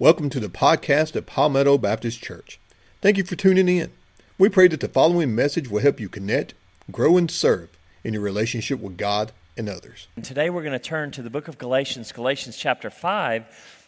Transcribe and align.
Welcome 0.00 0.28
to 0.30 0.40
the 0.40 0.48
podcast 0.48 1.14
of 1.14 1.26
Palmetto 1.26 1.78
Baptist 1.78 2.20
Church. 2.20 2.58
Thank 3.00 3.16
you 3.16 3.22
for 3.22 3.36
tuning 3.36 3.68
in. 3.68 3.92
We 4.38 4.48
pray 4.48 4.66
that 4.66 4.80
the 4.80 4.88
following 4.88 5.36
message 5.36 5.68
will 5.68 5.82
help 5.82 6.00
you 6.00 6.08
connect, 6.08 6.54
grow, 6.90 7.16
and 7.16 7.30
serve 7.30 7.68
in 8.02 8.12
your 8.12 8.22
relationship 8.24 8.80
with 8.80 8.96
God 8.96 9.30
and 9.56 9.68
others. 9.68 10.08
And 10.16 10.24
today 10.24 10.50
we're 10.50 10.64
going 10.64 10.72
to 10.72 10.80
turn 10.80 11.12
to 11.12 11.22
the 11.22 11.30
book 11.30 11.46
of 11.46 11.58
Galatians, 11.58 12.10
Galatians 12.10 12.56
chapter 12.56 12.90
5, 12.90 13.44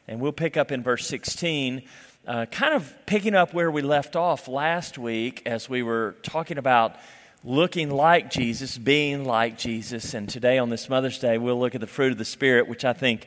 and 0.07 0.21
we'll 0.21 0.31
pick 0.31 0.57
up 0.57 0.71
in 0.71 0.85
verse 0.85 1.09
16, 1.09 1.83
uh, 2.25 2.47
kind 2.53 2.75
of 2.75 2.95
picking 3.07 3.35
up 3.35 3.53
where 3.53 3.73
we 3.73 3.83
left 3.83 4.15
off 4.15 4.47
last 4.47 4.99
week 4.99 5.43
as 5.45 5.69
we 5.69 5.83
were 5.83 6.15
talking 6.23 6.57
about 6.57 6.95
looking 7.43 7.91
like 7.91 8.31
Jesus, 8.31 8.79
being 8.79 9.25
like 9.25 9.59
Jesus. 9.59 10.15
And 10.15 10.29
today 10.29 10.59
on 10.59 10.71
this 10.71 10.89
Mother's 10.89 11.19
Day, 11.19 11.37
we'll 11.37 11.59
look 11.59 11.75
at 11.75 11.81
the 11.81 11.89
fruit 11.89 12.13
of 12.13 12.19
the 12.19 12.25
Spirit, 12.25 12.69
which 12.69 12.85
I 12.85 12.93
think 12.93 13.27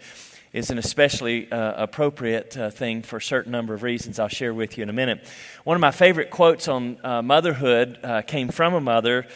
is 0.52 0.72
an 0.72 0.78
especially 0.78 1.52
uh, 1.52 1.84
appropriate 1.84 2.58
uh, 2.58 2.70
thing 2.70 3.02
for 3.04 3.18
a 3.18 3.22
certain 3.22 3.52
number 3.52 3.74
of 3.74 3.84
reasons 3.84 4.20
I'll 4.20 4.28
share 4.28 4.54
with 4.54 4.78
you 4.78 4.84
in 4.84 4.90
a 4.90 4.94
minute. 4.94 5.24
One 5.64 5.76
of 5.76 5.82
my 5.82 5.92
favorite 5.92 6.32
quotes 6.32 6.68
on 6.68 6.98
uh, 7.04 7.22
motherhood 7.22 8.00
uh, 8.04 8.22
came 8.24 8.50
from 8.50 8.74
a 8.74 8.82
mother 8.82 9.28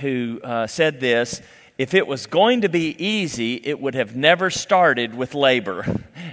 who 0.00 0.40
uh, 0.42 0.66
said 0.66 1.00
this 1.00 1.42
If 1.76 1.92
it 1.92 2.06
was 2.06 2.26
going 2.26 2.62
to 2.62 2.68
be 2.68 2.96
easy, 3.04 3.56
it 3.56 3.80
would 3.80 3.94
have 3.94 4.16
never 4.16 4.48
started 4.48 5.14
with 5.14 5.34
labor. 5.34 5.84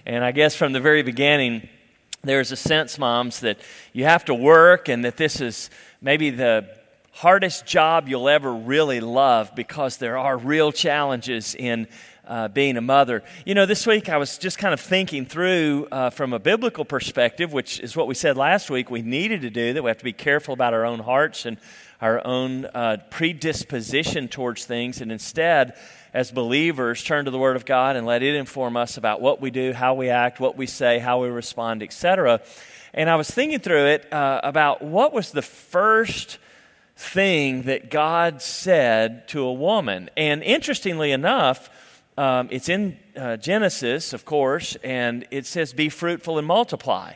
And 0.05 0.23
I 0.23 0.32
guess 0.32 0.55
from 0.55 0.71
the 0.71 0.80
very 0.80 1.04
beginning, 1.04 1.68
there's 2.24 2.52
a 2.52 2.55
sense, 2.55 2.98
moms, 2.98 3.41
that 3.41 3.60
you 3.91 4.05
have 4.05 4.26
to 4.26 4.34
work 4.34 4.88
and 4.88 5.04
that 5.04 5.18
this 5.18 5.41
is 5.41 5.70
maybe 6.02 6.30
the 6.30 6.70
hardest 7.12 7.66
job 7.66 8.08
you'll 8.08 8.30
ever 8.30 8.54
really 8.54 9.02
love 9.02 9.54
because 9.54 9.98
there 9.98 10.18
are 10.18 10.38
real 10.38 10.71
challenges 10.71 11.54
in 11.54 11.88
uh, 12.30 12.48
being 12.48 12.78
a 12.78 12.82
mother. 12.82 13.24
You 13.46 13.56
know, 13.56 13.66
this 13.66 13.86
week 13.86 14.08
I 14.08 14.18
was 14.18 14.38
just 14.38 14.58
kind 14.58 14.74
of 14.74 14.80
thinking 14.80 15.26
through 15.26 15.88
uh, 15.92 16.12
from 16.12 16.32
a 16.32 16.40
biblical 16.40 16.86
perspective, 16.86 17.52
which 17.52 17.80
is 17.80 17.96
what 17.98 18.08
we 18.08 18.14
said 18.14 18.38
last 18.38 18.70
week 18.70 18.90
we 18.90 19.02
needed 19.02 19.42
to 19.42 19.50
do, 19.50 19.74
that 19.74 19.84
we 19.84 19.90
have 19.90 19.98
to 19.98 20.04
be 20.04 20.14
careful 20.14 20.54
about 20.54 20.74
our 20.74 20.86
own 20.86 20.99
hearts 20.99 21.46
and 21.46 21.58
our 22.02 22.26
own 22.26 22.66
uh, 22.66 22.98
predisposition 23.10 24.30
towards 24.30 24.66
things, 24.66 25.02
and 25.02 25.12
instead, 25.12 25.76
as 26.13 26.32
believers, 26.32 27.04
turn 27.04 27.26
to 27.26 27.32
the 27.32 27.38
Word 27.38 27.55
of 27.55 27.66
God 27.66 27.96
and 27.98 28.08
let 28.08 28.24
it 28.24 28.36
inform 28.36 28.77
us 28.77 28.96
about 28.96 29.20
what 29.20 29.41
we 29.41 29.52
do, 29.52 29.74
how 29.74 29.93
we 29.93 30.10
act, 30.10 30.40
what 30.40 30.55
we 30.55 30.66
say, 30.66 30.99
how 30.99 31.21
we 31.21 31.27
respond, 31.27 31.84
etc. 31.84 32.41
And 32.93 33.10
I 33.10 33.18
was 33.18 33.30
thinking 33.30 33.60
through 33.60 33.88
it 33.88 34.12
uh, 34.14 34.40
about 34.43 34.82
what 34.82 35.14
was 35.14 35.32
the 35.32 35.41
first 35.41 36.38
thing 36.96 37.64
that 37.64 37.90
God 37.91 38.41
said 38.41 39.27
to 39.30 39.43
a 39.43 39.54
woman. 39.54 40.10
And 40.18 40.41
interestingly 40.41 41.12
enough, 41.12 41.70
um, 42.20 42.49
it's 42.51 42.67
in 42.67 42.99
uh, 43.15 43.37
Genesis, 43.37 44.12
of 44.12 44.25
course, 44.25 44.75
and 44.84 45.25
it 45.31 45.45
says, 45.45 45.71
Be 45.71 45.87
fruitful 45.87 46.37
and 46.37 46.45
multiply. 46.45 47.13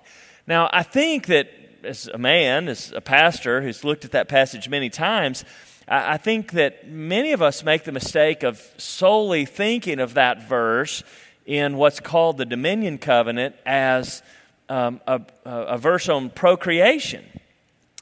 Now, 0.48 0.70
I 0.72 0.84
think 0.84 1.28
that 1.28 1.50
as 1.84 2.08
a 2.08 2.18
man, 2.18 2.70
as 2.70 2.94
a 2.94 3.02
pastor 3.02 3.62
who's 3.62 3.84
looked 3.84 4.06
at 4.06 4.12
that 4.12 4.30
passage 4.30 4.70
many 4.70 4.90
times, 4.90 5.44
I, 5.90 6.14
I 6.14 6.18
think 6.18 6.54
that 6.54 6.88
many 6.88 7.34
of 7.34 7.42
us 7.42 7.66
make 7.66 7.84
the 7.84 7.92
mistake 7.92 8.44
of 8.44 8.66
solely 8.78 9.44
thinking 9.44 10.00
of 10.00 10.14
that 10.14 10.48
verse 10.48 11.04
in 11.46 11.76
what's 11.76 12.00
called 12.00 12.38
the 12.38 12.46
Dominion 12.46 12.98
Covenant 12.98 13.58
as 13.66 14.24
um, 14.70 15.02
a, 15.06 15.20
a 15.44 15.78
verse 15.78 16.08
on 16.08 16.30
procreation, 16.30 17.26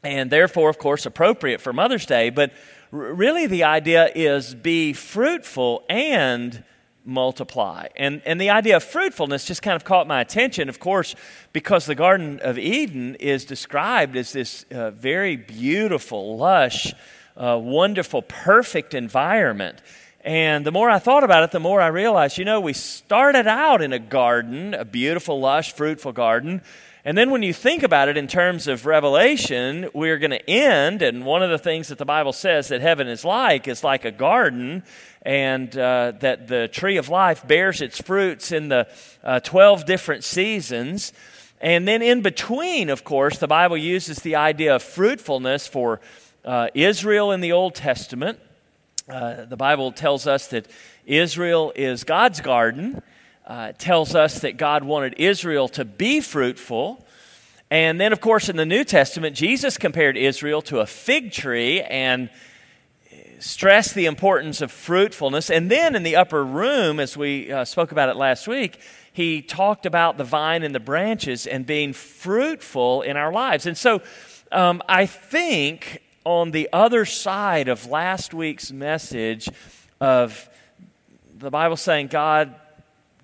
and 0.03 0.29
therefore, 0.29 0.69
of 0.69 0.77
course, 0.77 1.07
appropriate 1.07 1.61
for 1.61 1.73
Mother's 1.73 2.05
Day. 2.05 2.29
But 2.29 2.53
really, 2.91 3.47
the 3.47 3.63
idea 3.63 4.11
is 4.13 4.53
be 4.53 4.94
fruitful 4.94 5.83
and 5.89 6.63
multiply. 7.12 7.88
And, 7.95 8.22
and 8.26 8.40
the 8.40 8.50
idea 8.50 8.78
of 8.78 8.84
fruitfulness 8.84 9.45
just 9.45 9.62
kind 9.62 9.76
of 9.76 9.84
caught 9.84 10.08
my 10.08 10.22
attention, 10.22 10.70
of 10.70 10.80
course, 10.80 11.16
because 11.53 11.86
the 11.86 11.95
Garden 11.95 12.40
of 12.42 12.58
Eden 12.58 13.16
is 13.16 13.45
described 13.45 14.16
as 14.16 14.31
this 14.34 14.66
uh, 14.72 14.92
very 14.92 15.36
beautiful, 15.36 16.38
lush, 16.38 16.94
uh, 17.38 17.59
wonderful, 17.62 18.22
perfect 18.23 18.94
environment. 18.94 19.81
And 20.24 20.66
the 20.66 20.72
more 20.72 20.90
I 20.90 21.00
thought 21.00 21.24
about 21.24 21.44
it, 21.44 21.52
the 21.52 21.59
more 21.59 21.81
I 21.81 21.88
realized, 21.88 22.38
you 22.38 22.46
know, 22.46 22.62
we 22.62 22.74
started 22.74 23.47
out 23.47 23.81
in 23.81 23.91
a 23.91 24.00
garden, 24.00 24.74
a 24.74 24.85
beautiful, 24.85 25.40
lush, 25.40 25.74
fruitful 25.74 26.12
garden. 26.12 26.62
And 27.03 27.17
then 27.17 27.31
when 27.31 27.41
you 27.41 27.51
think 27.51 27.81
about 27.81 28.09
it 28.09 28.17
in 28.17 28.28
terms 28.28 28.67
of 28.67 28.85
Revelation, 28.85 29.89
we're 29.91 30.19
going 30.19 30.31
to 30.31 30.50
end, 30.50 31.01
and 31.01 31.25
one 31.25 31.41
of 31.41 31.50
the 31.50 31.57
things 31.57 31.88
that 31.88 31.97
the 31.97 32.06
Bible 32.06 32.31
says 32.31 32.67
that 32.67 32.81
heaven 32.81 33.07
is 33.07 33.25
like 33.25 33.67
is 33.67 33.84
like 33.84 34.06
a 34.06 34.12
garden, 34.12 34.84
and 35.23 35.75
uh, 35.75 36.13
that 36.19 36.47
the 36.47 36.67
tree 36.67 36.97
of 36.97 37.09
life 37.09 37.47
bears 37.47 37.81
its 37.81 38.00
fruits 38.00 38.51
in 38.51 38.69
the 38.69 38.88
uh, 39.23 39.40
12 39.40 39.88
different 39.88 40.23
seasons. 40.23 41.11
And 41.59 41.88
then 41.88 42.03
in 42.03 42.22
between, 42.22 42.91
of 42.91 43.03
course, 43.03 43.40
the 43.40 43.47
Bible 43.47 43.78
uses 43.78 44.19
the 44.19 44.35
idea 44.35 44.75
of 44.75 44.84
fruitfulness 44.84 45.67
for 45.67 46.01
uh, 46.45 46.67
Israel 46.75 47.31
in 47.31 47.41
the 47.41 47.51
Old 47.51 47.73
Testament. 47.73 48.40
Uh, 49.09 49.45
the 49.45 49.57
Bible 49.57 49.91
tells 49.91 50.28
us 50.28 50.47
that 50.50 50.67
Israel 51.07 51.73
is 51.75 52.03
God's 52.03 52.41
garden 52.41 53.01
uh, 53.51 53.73
tells 53.78 54.16
us 54.16 54.39
that 54.39 54.56
God 54.56 54.81
wanted 54.81 55.16
Israel 55.17 55.67
to 55.67 55.84
be 55.84 56.22
fruitful. 56.22 57.06
And 57.69 58.00
then, 58.00 58.13
of 58.13 58.22
course, 58.22 58.47
in 58.47 58.56
the 58.56 58.66
New 58.66 58.85
Testament, 58.85 59.35
Jesus 59.35 59.78
compared 59.78 60.16
Israel 60.16 60.62
to 60.63 60.79
a 60.79 60.85
fig 60.85 61.34
tree 61.34 61.81
and 61.81 62.29
stressed 63.40 63.94
the 63.94 64.06
importance 64.06 64.61
of 64.61 64.72
fruitfulness. 64.72 65.50
And 65.50 65.69
then 65.69 65.97
in 65.97 66.03
the 66.03 66.16
upper 66.16 66.45
room, 66.45 66.97
as 67.01 67.17
we 67.17 67.51
uh, 67.51 67.66
spoke 67.66 67.91
about 67.91 68.07
it 68.07 68.16
last 68.16 68.47
week, 68.47 68.79
he 69.11 69.41
talked 69.41 69.85
about 69.85 70.17
the 70.17 70.23
vine 70.23 70.63
and 70.63 70.73
the 70.73 70.79
branches 70.79 71.45
and 71.45 71.66
being 71.66 71.91
fruitful 71.91 73.01
in 73.01 73.17
our 73.17 73.34
lives. 73.34 73.66
And 73.66 73.78
so 73.78 74.01
um, 74.53 74.81
I 74.88 75.06
think 75.06 76.01
on 76.23 76.51
the 76.51 76.69
other 76.72 77.03
side 77.03 77.67
of 77.67 77.85
last 77.85 78.34
week's 78.34 78.72
message 78.72 79.50
of 80.00 80.47
the 81.38 81.51
Bible 81.51 81.75
saying 81.75 82.07
God 82.07 82.56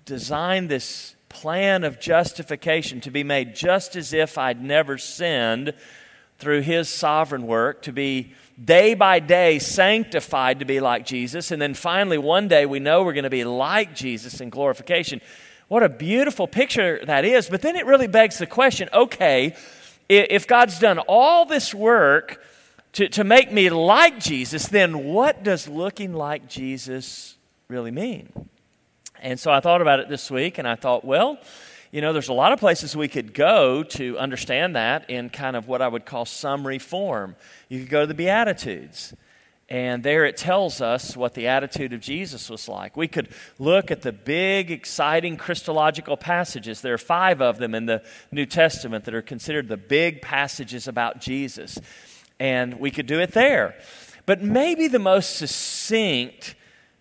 designed 0.08 0.70
this 0.70 1.14
plan 1.28 1.84
of 1.84 2.00
justification 2.00 3.00
to 3.02 3.10
be 3.10 3.22
made 3.22 3.54
just 3.54 3.94
as 3.94 4.14
if 4.14 4.38
I'd 4.38 4.62
never 4.62 4.96
sinned 4.96 5.74
through 6.38 6.62
His 6.62 6.88
sovereign 6.88 7.46
work, 7.46 7.82
to 7.82 7.92
be 7.92 8.32
day 8.62 8.94
by 8.94 9.20
day 9.20 9.58
sanctified 9.58 10.60
to 10.60 10.64
be 10.64 10.80
like 10.80 11.04
Jesus. 11.04 11.50
And 11.50 11.60
then 11.60 11.74
finally, 11.74 12.16
one 12.16 12.48
day, 12.48 12.64
we 12.64 12.80
know 12.80 13.02
we're 13.02 13.12
going 13.12 13.24
to 13.24 13.30
be 13.30 13.44
like 13.44 13.94
Jesus 13.94 14.40
in 14.40 14.48
glorification. 14.48 15.20
What 15.68 15.82
a 15.82 15.88
beautiful 15.88 16.48
picture 16.48 17.04
that 17.04 17.26
is. 17.26 17.48
But 17.50 17.60
then 17.60 17.76
it 17.76 17.84
really 17.84 18.06
begs 18.06 18.38
the 18.38 18.46
question 18.46 18.88
okay, 18.94 19.54
if 20.08 20.46
God's 20.46 20.78
done 20.78 20.98
all 21.00 21.44
this 21.44 21.74
work 21.74 22.42
to, 22.94 23.08
to 23.10 23.24
make 23.24 23.52
me 23.52 23.68
like 23.68 24.18
Jesus, 24.18 24.68
then 24.68 25.04
what 25.04 25.42
does 25.42 25.68
looking 25.68 26.14
like 26.14 26.48
Jesus 26.48 27.36
really 27.68 27.90
mean? 27.90 28.32
And 29.22 29.38
so 29.38 29.50
I 29.50 29.60
thought 29.60 29.82
about 29.82 30.00
it 30.00 30.08
this 30.08 30.30
week 30.30 30.58
and 30.58 30.66
I 30.66 30.74
thought, 30.74 31.04
well, 31.04 31.38
you 31.90 32.00
know, 32.00 32.12
there's 32.12 32.28
a 32.28 32.34
lot 32.34 32.52
of 32.52 32.60
places 32.60 32.94
we 32.94 33.08
could 33.08 33.32
go 33.32 33.82
to 33.82 34.18
understand 34.18 34.76
that 34.76 35.08
in 35.08 35.30
kind 35.30 35.56
of 35.56 35.68
what 35.68 35.80
I 35.80 35.88
would 35.88 36.04
call 36.04 36.24
summary 36.26 36.78
form. 36.78 37.34
You 37.68 37.80
could 37.80 37.88
go 37.88 38.00
to 38.02 38.06
the 38.06 38.14
Beatitudes. 38.14 39.14
And 39.70 40.02
there 40.02 40.24
it 40.24 40.38
tells 40.38 40.80
us 40.80 41.14
what 41.14 41.34
the 41.34 41.48
attitude 41.48 41.92
of 41.92 42.00
Jesus 42.00 42.48
was 42.48 42.68
like. 42.68 42.96
We 42.96 43.06
could 43.06 43.28
look 43.58 43.90
at 43.90 44.00
the 44.00 44.12
big, 44.12 44.70
exciting 44.70 45.36
Christological 45.36 46.16
passages. 46.16 46.80
There 46.80 46.94
are 46.94 46.98
five 46.98 47.42
of 47.42 47.58
them 47.58 47.74
in 47.74 47.84
the 47.84 48.02
New 48.32 48.46
Testament 48.46 49.04
that 49.04 49.14
are 49.14 49.20
considered 49.20 49.68
the 49.68 49.76
big 49.76 50.22
passages 50.22 50.88
about 50.88 51.20
Jesus. 51.20 51.78
And 52.40 52.80
we 52.80 52.90
could 52.90 53.06
do 53.06 53.20
it 53.20 53.32
there. 53.32 53.74
But 54.24 54.42
maybe 54.42 54.88
the 54.88 54.98
most 54.98 55.36
succinct 55.36 56.54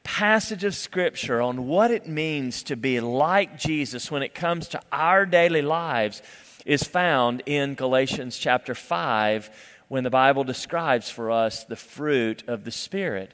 passage 0.07 0.63
of 0.63 0.73
Scripture 0.73 1.41
on 1.41 1.67
what 1.67 1.91
it 1.91 2.07
means 2.07 2.63
to 2.63 2.77
be 2.77 3.01
like 3.01 3.59
Jesus 3.59 4.09
when 4.09 4.23
it 4.23 4.33
comes 4.33 4.69
to 4.69 4.81
our 4.89 5.25
daily 5.25 5.61
lives 5.61 6.21
is 6.65 6.81
found 6.81 7.43
in 7.45 7.75
Galatians 7.75 8.37
chapter 8.37 8.73
5 8.73 9.49
when 9.89 10.05
the 10.05 10.09
Bible 10.09 10.45
describes 10.45 11.09
for 11.09 11.29
us 11.29 11.65
the 11.65 11.75
fruit 11.75 12.45
of 12.47 12.63
the 12.63 12.71
Spirit. 12.71 13.33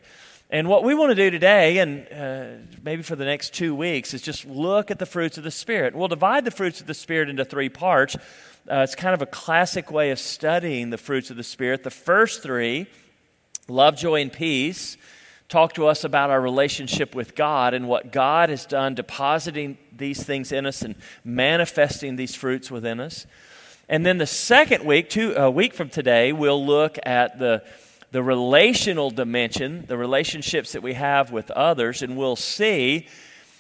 And 0.50 0.68
what 0.68 0.84
we 0.84 0.96
want 0.96 1.12
to 1.12 1.16
do 1.16 1.30
today, 1.30 1.78
and 1.78 2.08
uh, 2.12 2.64
maybe 2.84 3.04
for 3.04 3.16
the 3.16 3.26
next 3.26 3.54
two 3.54 3.76
weeks, 3.76 4.16
is 4.16 4.24
just 4.24 4.44
look 4.44 4.90
at 4.90 4.98
the 4.98 5.06
fruits 5.06 5.38
of 5.38 5.44
the 5.44 5.52
Spirit. 5.52 5.96
We'll 5.96 6.08
divide 6.08 6.44
the 6.44 6.52
fruits 6.52 6.82
of 6.82 6.88
the 6.88 6.96
Spirit 6.96 7.30
into 7.30 7.46
three 7.46 7.70
parts. 7.70 8.16
Uh, 8.16 8.78
it's 8.78 8.96
kind 8.96 9.14
of 9.14 9.22
a 9.22 9.28
classic 9.28 9.92
way 9.92 10.10
of 10.10 10.18
studying 10.18 10.90
the 10.90 10.98
fruits 10.98 11.30
of 11.30 11.38
the 11.38 11.44
Spirit. 11.44 11.84
The 11.84 11.92
first 11.92 12.42
three 12.42 12.88
love, 13.68 13.96
joy, 13.96 14.22
and 14.22 14.34
peace 14.34 14.98
talk 15.54 15.74
to 15.74 15.86
us 15.86 16.04
about 16.04 16.32
our 16.32 16.42
relationship 16.42 17.14
with 17.14 17.36
God 17.36 17.76
and 17.76 17.88
what 17.88 18.12
God 18.12 18.50
has 18.50 18.66
done 18.66 18.96
depositing 18.96 19.78
these 19.96 20.24
things 20.24 20.52
in 20.52 20.66
us 20.66 20.82
and 20.82 20.96
manifesting 21.24 22.16
these 22.16 22.34
fruits 22.34 22.72
within 22.72 23.00
us. 23.00 23.28
And 23.88 24.04
then 24.04 24.18
the 24.18 24.26
second 24.26 24.84
week, 24.84 25.12
two, 25.12 25.36
a 25.36 25.52
week 25.52 25.76
from 25.76 25.90
today, 25.90 26.34
we'll 26.34 26.66
look 26.66 26.98
at 27.04 27.38
the, 27.38 27.64
the 28.10 28.24
relational 28.24 29.12
dimension, 29.12 29.86
the 29.88 29.96
relationships 29.96 30.72
that 30.72 30.82
we 30.82 30.94
have 30.94 31.32
with 31.32 31.52
others, 31.52 32.02
and 32.02 32.18
we'll 32.18 32.36
see 32.36 33.08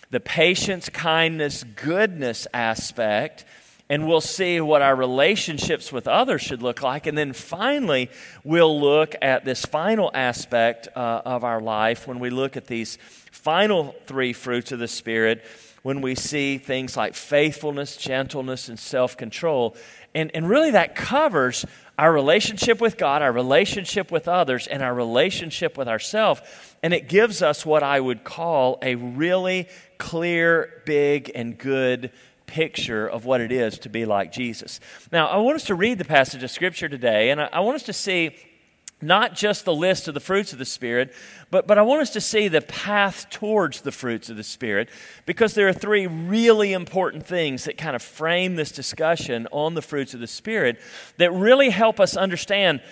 the 0.09 0.19
patience, 0.19 0.89
kindness, 0.89 1.63
goodness 1.63 2.47
aspect 2.55 3.45
and 3.89 4.07
we'll 4.07 4.21
see 4.21 4.61
what 4.61 4.81
our 4.81 4.95
relationships 4.95 5.91
with 5.91 6.07
others 6.07 6.41
should 6.41 6.61
look 6.61 6.81
like. 6.81 7.05
And 7.05 7.17
then 7.17 7.33
finally, 7.33 8.09
we'll 8.43 8.79
look 8.79 9.15
at 9.21 9.45
this 9.45 9.65
final 9.65 10.09
aspect 10.13 10.87
uh, 10.95 11.21
of 11.25 11.43
our 11.43 11.61
life 11.61 12.07
when 12.07 12.19
we 12.19 12.29
look 12.29 12.55
at 12.55 12.67
these 12.67 12.97
final 13.31 13.95
three 14.07 14.31
fruits 14.31 14.71
of 14.71 14.79
the 14.79 14.87
Spirit, 14.87 15.43
when 15.81 16.01
we 16.01 16.15
see 16.15 16.57
things 16.57 16.95
like 16.95 17.13
faithfulness, 17.13 17.97
gentleness, 17.97 18.69
and 18.69 18.79
self 18.79 19.17
control. 19.17 19.75
And, 20.15 20.31
and 20.33 20.47
really, 20.47 20.71
that 20.71 20.95
covers 20.95 21.65
our 21.97 22.11
relationship 22.11 22.79
with 22.79 22.97
God, 22.97 23.21
our 23.21 23.31
relationship 23.31 24.11
with 24.11 24.27
others, 24.27 24.65
and 24.65 24.81
our 24.81 24.93
relationship 24.93 25.77
with 25.77 25.87
ourselves. 25.87 26.41
And 26.81 26.93
it 26.93 27.09
gives 27.09 27.41
us 27.41 27.65
what 27.65 27.83
I 27.83 27.99
would 27.99 28.23
call 28.23 28.79
a 28.81 28.95
really 28.95 29.67
clear, 29.97 30.81
big, 30.85 31.31
and 31.35 31.57
good 31.57 32.11
picture 32.53 33.07
of 33.07 33.25
what 33.25 33.41
it 33.41 33.51
is 33.51 33.79
to 33.79 33.89
be 33.89 34.05
like 34.05 34.31
Jesus. 34.31 34.79
Now, 35.11 35.25
I 35.25 35.37
want 35.37 35.55
us 35.55 35.65
to 35.65 35.75
read 35.75 35.97
the 35.97 36.05
passage 36.05 36.43
of 36.43 36.51
Scripture 36.51 36.87
today, 36.87 37.31
and 37.31 37.41
I, 37.41 37.61
want 37.61 37.77
us 37.77 37.83
to 37.83 37.93
see 37.93 38.35
not 39.01 39.33
just 39.33 39.65
the 39.65 39.73
list 39.73 40.07
of 40.07 40.13
the 40.13 40.19
fruits 40.19 40.53
of 40.53 40.59
the 40.59 40.65
Spirit, 40.65 41.15
but, 41.49 41.65
but 41.65 41.79
I 41.79 41.81
want 41.81 42.03
us 42.03 42.11
to 42.11 42.21
see 42.21 42.49
the 42.49 42.61
path 42.61 43.27
towards 43.31 43.81
the 43.81 43.91
fruits 43.91 44.29
of 44.29 44.37
the 44.37 44.43
Spirit 44.43 44.89
because 45.25 45.55
there 45.55 45.67
are 45.67 45.73
three 45.73 46.05
really 46.05 46.73
important 46.73 47.25
things 47.25 47.63
that 47.63 47.75
kind 47.75 47.95
of 47.95 48.03
frame 48.03 48.55
this 48.55 48.71
discussion 48.71 49.47
on 49.51 49.73
the 49.73 49.81
fruits 49.81 50.13
of 50.13 50.19
the 50.19 50.27
Spirit 50.27 50.79
that 51.17 51.31
really 51.31 51.71
help 51.71 51.99
us 51.99 52.15
understand 52.15 52.83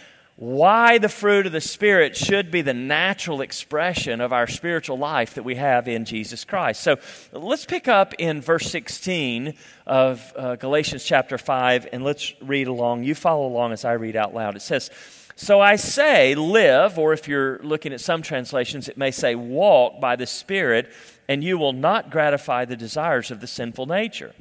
why 0.42 0.98
the 0.98 1.08
fruit 1.08 1.46
of 1.46 1.52
the 1.52 1.62
Spirit 1.62 2.18
should 2.18 2.50
be 2.50 2.64
the 2.64 2.74
natural 2.74 3.42
expression 3.42 4.20
of 4.20 4.34
our 4.34 4.48
spiritual 4.48 4.98
life 4.98 5.36
that 5.36 5.44
we 5.44 5.54
have 5.54 5.88
in 5.88 6.04
Jesus 6.04 6.46
Christ. 6.46 6.82
So 6.82 6.98
let's 7.32 7.64
pick 7.64 7.88
up 7.88 8.16
in 8.16 8.42
verse 8.42 8.66
16 8.72 9.54
of 9.86 10.34
uh, 10.36 10.56
Galatians 10.56 11.04
chapter 11.04 11.38
5 11.38 11.90
and 11.94 12.04
let's 12.04 12.34
read 12.42 12.66
along. 12.66 13.04
You 13.04 13.14
follow 13.14 13.46
along 13.46 13.72
as 13.74 13.86
I 13.86 13.92
read 13.94 14.16
out 14.16 14.34
loud. 14.34 14.56
It 14.56 14.64
says, 14.64 14.90
So 15.36 15.62
I 15.62 15.76
say, 15.76 16.34
live, 16.34 16.98
or 16.98 17.14
if 17.14 17.28
you're 17.28 17.60
looking 17.60 17.94
at 17.94 18.02
some 18.02 18.24
translations, 18.24 18.90
it 18.90 18.98
may 18.98 19.12
say, 19.12 19.36
walk 19.36 20.02
by 20.02 20.16
the 20.16 20.26
Spirit, 20.26 20.92
and 21.28 21.44
you 21.44 21.60
will 21.60 21.74
not 21.74 22.10
gratify 22.10 22.66
the 22.66 22.76
desires 22.76 23.30
of 23.30 23.42
the 23.42 23.48
sinful 23.48 23.86
nature. 23.86 24.34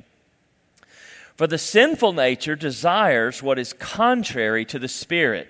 For 1.37 1.47
the 1.47 1.59
sinful 1.59 2.15
nature 2.15 2.57
desires 2.57 3.43
what 3.43 3.59
is 3.59 3.75
contrary 3.75 4.65
to 4.65 4.79
the 4.79 4.89
Spirit 4.89 5.47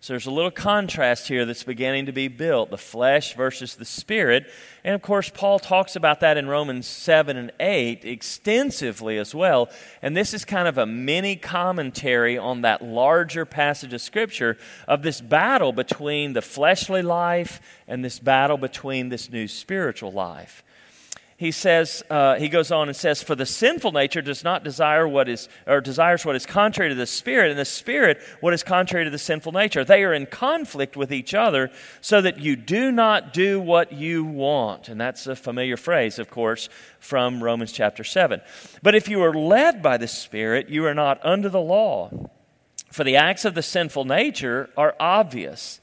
so 0.00 0.12
there's 0.12 0.26
a 0.26 0.30
little 0.30 0.50
contrast 0.50 1.26
here 1.26 1.44
that's 1.44 1.64
beginning 1.64 2.06
to 2.06 2.12
be 2.12 2.28
built 2.28 2.70
the 2.70 2.78
flesh 2.78 3.34
versus 3.34 3.74
the 3.74 3.84
spirit. 3.84 4.46
And 4.84 4.94
of 4.94 5.02
course, 5.02 5.30
Paul 5.30 5.58
talks 5.58 5.96
about 5.96 6.20
that 6.20 6.36
in 6.36 6.46
Romans 6.48 6.86
7 6.86 7.36
and 7.36 7.50
8 7.58 8.04
extensively 8.04 9.18
as 9.18 9.34
well. 9.34 9.68
And 10.02 10.16
this 10.16 10.34
is 10.34 10.44
kind 10.44 10.68
of 10.68 10.78
a 10.78 10.86
mini 10.86 11.34
commentary 11.34 12.36
on 12.36 12.60
that 12.60 12.82
larger 12.82 13.44
passage 13.46 13.94
of 13.94 14.00
Scripture 14.00 14.58
of 14.86 15.02
this 15.02 15.20
battle 15.20 15.72
between 15.72 16.34
the 16.34 16.42
fleshly 16.42 17.02
life 17.02 17.60
and 17.88 18.04
this 18.04 18.18
battle 18.18 18.58
between 18.58 19.08
this 19.08 19.30
new 19.30 19.48
spiritual 19.48 20.12
life 20.12 20.62
he 21.38 21.50
says 21.50 22.02
uh, 22.08 22.36
he 22.36 22.48
goes 22.48 22.70
on 22.70 22.88
and 22.88 22.96
says 22.96 23.22
for 23.22 23.34
the 23.34 23.44
sinful 23.44 23.92
nature 23.92 24.22
does 24.22 24.42
not 24.42 24.64
desire 24.64 25.06
what 25.06 25.28
is 25.28 25.50
or 25.66 25.82
desires 25.82 26.24
what 26.24 26.34
is 26.34 26.46
contrary 26.46 26.88
to 26.88 26.94
the 26.94 27.06
spirit. 27.06 27.50
And 27.50 27.58
the 27.58 27.66
spirit 27.66 28.22
what 28.40 28.54
is 28.54 28.62
contrary 28.62 29.04
to 29.04 29.10
the 29.10 29.18
sinful 29.18 29.52
nature. 29.52 29.84
They 29.84 30.02
are 30.04 30.14
in 30.14 30.24
conflict 30.26 30.96
with 30.96 31.12
each 31.12 31.34
other 31.34 31.70
so 32.00 32.22
that 32.22 32.38
you 32.38 32.56
do 32.56 32.90
not 32.90 33.34
do 33.34 33.60
what 33.60 33.92
you 33.92 34.24
want. 34.24 34.88
And 34.88 34.98
that's 34.98 35.26
a 35.26 35.36
familiar 35.36 35.76
phrase 35.76 36.18
of 36.18 36.30
course 36.30 36.70
from 37.00 37.44
romans 37.44 37.70
chapter 37.70 38.02
7 38.02 38.40
but 38.82 38.94
if 38.94 39.08
you 39.08 39.22
are 39.22 39.34
led 39.34 39.82
by 39.82 39.98
the 39.98 40.08
spirit 40.08 40.70
you 40.70 40.86
are 40.86 40.94
not 40.94 41.20
under 41.24 41.50
the 41.50 41.60
law. 41.60 42.10
For 42.90 43.04
the 43.04 43.16
acts 43.16 43.44
of 43.44 43.54
the 43.54 43.62
sinful 43.62 44.06
nature 44.06 44.70
are 44.74 44.96
obvious. 44.98 45.80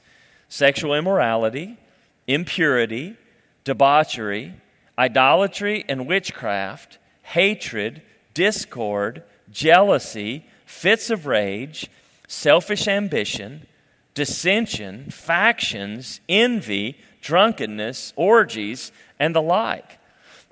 Sexual 0.48 0.94
immorality 0.94 1.78
impurity 2.26 3.16
debauchery 3.64 4.54
idolatry 4.98 5.84
and 5.88 6.06
witchcraft, 6.06 6.98
hatred, 7.22 8.02
discord, 8.32 9.22
jealousy, 9.50 10.46
fits 10.66 11.10
of 11.10 11.26
rage, 11.26 11.90
selfish 12.28 12.88
ambition, 12.88 13.66
dissension, 14.14 15.10
factions, 15.10 16.20
envy, 16.28 16.98
drunkenness, 17.20 18.12
orgies, 18.16 18.92
and 19.18 19.34
the 19.34 19.42
like. 19.42 19.98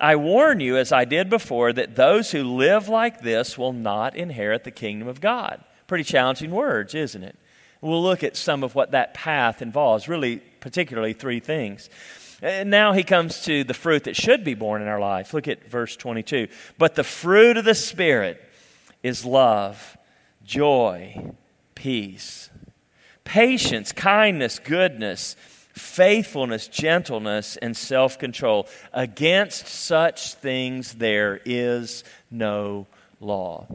I 0.00 0.16
warn 0.16 0.58
you, 0.58 0.76
as 0.76 0.90
I 0.90 1.04
did 1.04 1.30
before, 1.30 1.72
that 1.72 1.94
those 1.94 2.32
who 2.32 2.42
live 2.42 2.88
like 2.88 3.20
this 3.20 3.56
will 3.56 3.72
not 3.72 4.16
inherit 4.16 4.64
the 4.64 4.72
kingdom 4.72 5.06
of 5.06 5.20
God. 5.20 5.62
Pretty 5.86 6.02
challenging 6.02 6.50
words, 6.50 6.94
isn't 6.94 7.22
it? 7.22 7.36
We'll 7.80 8.02
look 8.02 8.24
at 8.24 8.36
some 8.36 8.64
of 8.64 8.74
what 8.74 8.92
that 8.92 9.14
path 9.14 9.62
involves, 9.62 10.08
really, 10.08 10.36
particularly 10.60 11.12
three 11.12 11.40
things. 11.40 11.88
And 12.42 12.70
now 12.70 12.92
he 12.92 13.04
comes 13.04 13.42
to 13.44 13.62
the 13.62 13.72
fruit 13.72 14.04
that 14.04 14.16
should 14.16 14.42
be 14.42 14.54
borne 14.54 14.82
in 14.82 14.88
our 14.88 14.98
life. 14.98 15.32
Look 15.32 15.46
at 15.46 15.70
verse 15.70 15.94
22. 15.94 16.48
But 16.76 16.96
the 16.96 17.04
fruit 17.04 17.56
of 17.56 17.64
the 17.64 17.74
Spirit 17.74 18.42
is 19.04 19.24
love, 19.24 19.96
joy, 20.44 21.32
peace, 21.76 22.50
patience, 23.22 23.92
kindness, 23.92 24.58
goodness, 24.58 25.36
faithfulness, 25.72 26.66
gentleness, 26.66 27.56
and 27.58 27.76
self 27.76 28.18
control. 28.18 28.68
Against 28.92 29.68
such 29.68 30.34
things 30.34 30.94
there 30.94 31.40
is 31.44 32.02
no 32.28 32.88
law. 33.20 33.68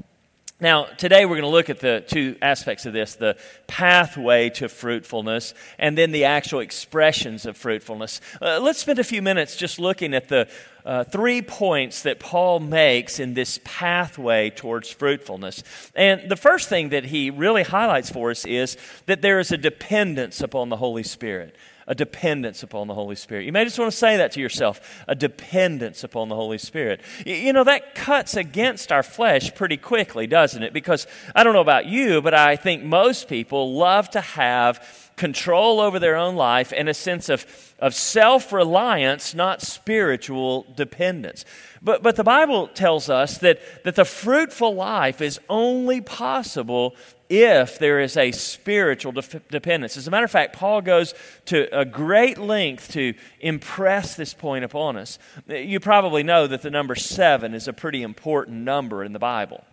Now, 0.60 0.86
today 0.86 1.26
we're 1.26 1.36
going 1.36 1.42
to 1.44 1.50
look 1.50 1.70
at 1.70 1.82
the 1.82 2.04
two 2.08 2.36
aspects 2.42 2.88
of 2.88 2.94
this 2.94 3.14
the 3.14 3.38
pathway 3.68 4.50
to 4.52 4.68
fruitfulness 4.68 5.54
and 5.78 5.96
then 5.96 6.12
the 6.12 6.24
actual 6.24 6.62
expressions 6.62 7.46
of 7.46 7.56
fruitfulness. 7.56 8.22
Uh, 8.42 8.60
let's 8.60 8.80
spend 8.80 8.98
a 8.98 9.04
few 9.04 9.22
minutes 9.22 9.56
just 9.56 9.78
looking 9.78 10.16
at 10.16 10.30
the 10.30 10.48
uh, 10.84 11.04
three 11.04 11.44
points 11.44 12.02
that 12.02 12.20
Paul 12.20 12.60
makes 12.60 13.20
in 13.20 13.36
this 13.36 13.60
pathway 13.66 14.50
towards 14.50 14.90
fruitfulness. 14.90 15.62
And 15.94 16.28
the 16.28 16.36
first 16.36 16.70
thing 16.70 16.90
that 16.90 17.06
he 17.06 17.30
really 17.30 17.62
highlights 17.62 18.10
for 18.10 18.32
us 18.32 18.44
is 18.44 18.78
that 19.06 19.22
there 19.22 19.40
is 19.40 19.52
a 19.52 19.58
dependence 19.58 20.42
upon 20.42 20.70
the 20.70 20.78
Holy 20.78 21.04
Spirit 21.04 21.56
a 21.88 21.96
dependence 21.96 22.64
upon 22.64 22.88
the 22.88 22.94
Holy 22.94 23.16
Spirit. 23.16 23.46
You 23.46 23.52
may 23.52 23.64
just 23.64 23.80
want 23.80 23.92
to 23.92 23.98
say 23.98 24.18
that 24.18 24.34
to 24.34 24.42
yourself 24.42 25.04
a 25.08 25.16
dependence 25.16 26.04
upon 26.04 26.30
the 26.30 26.36
Holy 26.36 26.58
Spirit. 26.58 27.02
You 27.26 27.54
know, 27.54 27.64
that 27.64 27.96
cuts 27.96 28.36
against 28.36 28.92
our 28.92 29.04
flesh 29.04 29.56
pretty 29.56 29.78
quickly, 29.78 30.28
doesn't 30.28 30.62
it? 30.62 30.74
Because 30.74 31.08
I 31.34 31.44
don't 31.44 31.54
know 31.54 31.62
about 31.62 31.86
you, 31.86 32.22
but 32.22 32.34
I 32.34 32.58
think 32.58 32.84
most 32.84 33.28
people 33.28 33.74
love 33.74 34.10
to 34.12 34.22
have 34.22 35.07
control 35.18 35.82
over 35.82 36.00
their 36.00 36.16
own 36.16 36.36
life 36.36 36.72
and 36.76 36.88
a 36.88 36.94
sense 36.94 37.28
of, 37.28 37.46
of 37.80 37.94
self 37.94 38.54
reliance, 38.54 39.34
not 39.34 39.62
spiritual 39.62 40.66
dependence. 40.76 41.44
But, 41.82 42.02
but 42.04 42.16
the 42.16 42.24
Bible 42.24 42.68
tells 42.68 43.10
us 43.10 43.40
that, 43.40 43.60
that 43.84 43.96
the 43.96 44.06
fruitful 44.06 44.74
life 44.76 45.20
is 45.20 45.40
only 45.50 46.00
possible 46.00 46.96
if 47.30 47.78
there 47.80 48.00
is 48.00 48.16
a 48.16 48.32
spiritual 48.32 49.12
de- 49.12 49.42
dependence. 49.50 49.98
As 49.98 50.08
a 50.08 50.12
matter 50.12 50.26
of 50.26 50.32
fact, 50.32 50.56
Paul 50.56 50.82
goes 50.82 51.14
to 51.46 51.68
a 51.78 51.84
great 51.84 52.38
length 52.38 52.92
to 52.94 53.14
impress 53.40 54.16
this 54.16 54.34
point 54.34 54.64
upon 54.64 54.98
us. 54.98 55.20
You 55.48 55.80
probably 55.80 56.24
know 56.24 56.48
that 56.48 56.62
the 56.62 56.72
number 56.72 56.96
seven 56.96 57.54
is 57.54 57.68
a 57.68 57.74
pretty 57.74 58.02
important 58.02 58.58
number 58.58 59.04
in 59.04 59.14
the 59.14 59.20
Bible. 59.20 59.64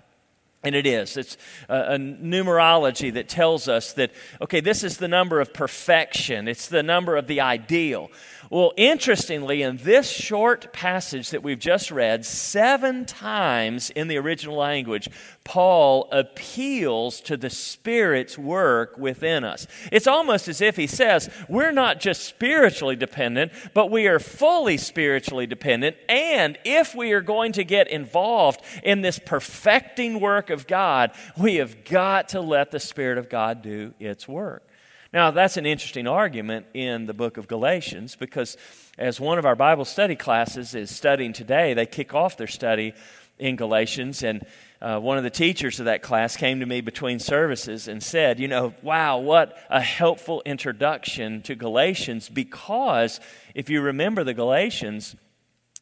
And 0.64 0.75
it 0.75 0.87
is. 0.87 1.16
It's 1.16 1.37
a, 1.68 1.94
a, 1.94 1.99
numerology 1.99 3.12
that 3.14 3.28
tells 3.28 3.68
us 3.68 3.92
that, 3.94 4.12
okay, 4.40 4.61
this 4.61 4.83
is 4.83 4.97
the 4.97 5.09
number 5.09 5.40
of 5.40 5.52
perfection, 5.52 6.49
it's 6.49 6.68
the 6.68 6.83
number 6.83 7.16
of 7.16 7.26
the 7.26 7.40
ideal. 7.40 8.11
Well, 8.50 8.73
interestingly, 8.76 9.62
in 9.62 9.78
this 9.78 10.09
short 10.09 10.73
passage 10.73 11.30
that 11.30 11.42
we've 11.42 11.59
just 11.59 11.90
read, 11.90 12.25
seven 12.25 13.04
times 13.04 13.90
in 13.90 14.09
the 14.09 14.18
original 14.18 14.56
language, 14.56 15.09
Paul 15.44 16.09
appeals 16.12 17.21
to 17.23 17.37
the 17.37 17.50
Spirit's 17.50 18.38
work 18.38 18.97
within 18.99 19.44
us. 19.44 19.66
It's 19.90 20.06
almost 20.06 20.49
as 20.49 20.61
if 20.61 20.76
he 20.76 20.87
says, 20.87 21.30
we're 21.49 21.73
not 21.73 22.00
just 22.00 22.25
spiritually 22.25 22.97
dependent, 22.97 23.52
but 23.73 23.90
we 23.90 24.06
are 24.06 24.18
fully 24.18 24.76
spiritually 24.76 25.47
dependent. 25.47 25.97
And 26.09 26.59
if 26.64 26.94
we 26.94 27.12
are 27.12 27.23
going 27.23 27.52
to 27.52 27.64
get 27.64 27.88
involved 27.88 28.61
in 28.83 29.00
this 29.00 29.18
perfecting 29.18 30.21
work 30.21 30.50
of 30.54 30.66
God, 30.66 31.11
we 31.37 31.56
have 31.56 31.84
got 31.84 32.30
to 32.30 32.40
let 32.40 32.70
the 32.70 32.80
Spirit 32.80 33.18
of 33.18 33.28
God 33.28 33.61
do 33.61 33.92
its 34.00 34.26
work. 34.26 34.66
Now, 35.12 35.30
that's 35.30 35.56
an 35.56 35.66
interesting 35.66 36.08
argument 36.08 36.66
in 36.75 37.06
the 37.06 37.14
book 37.14 37.37
of 37.37 37.46
Galatians 37.46 38.16
because 38.16 38.56
as 38.99 39.20
one 39.20 39.38
of 39.38 39.44
our 39.44 39.54
Bible 39.54 39.84
study 39.84 40.16
classes 40.16 40.75
is 40.75 40.90
studying 40.90 41.32
today, 41.32 41.75
they 41.75 41.87
kick 41.87 42.14
off 42.14 42.37
their 42.37 42.49
study 42.49 42.94
in 43.38 43.54
Galatians. 43.56 44.23
And 44.23 44.44
uh, 44.82 44.99
one 44.99 45.16
of 45.16 45.23
the 45.23 45.30
teachers 45.30 45.78
of 45.78 45.87
that 45.87 46.02
class 46.02 46.37
came 46.37 46.61
to 46.61 46.66
me 46.66 46.80
between 46.80 47.18
services 47.18 47.87
and 47.87 48.02
said, 48.02 48.40
You 48.40 48.49
know, 48.49 48.75
wow, 48.82 49.18
what 49.18 49.56
a 49.70 49.80
helpful 49.80 50.42
introduction 50.44 51.42
to 51.42 51.54
Galatians 51.54 52.28
because 52.28 53.20
if 53.54 53.70
you 53.70 53.82
remember 53.82 54.25
the 54.25 54.34
Galatians, 54.34 55.14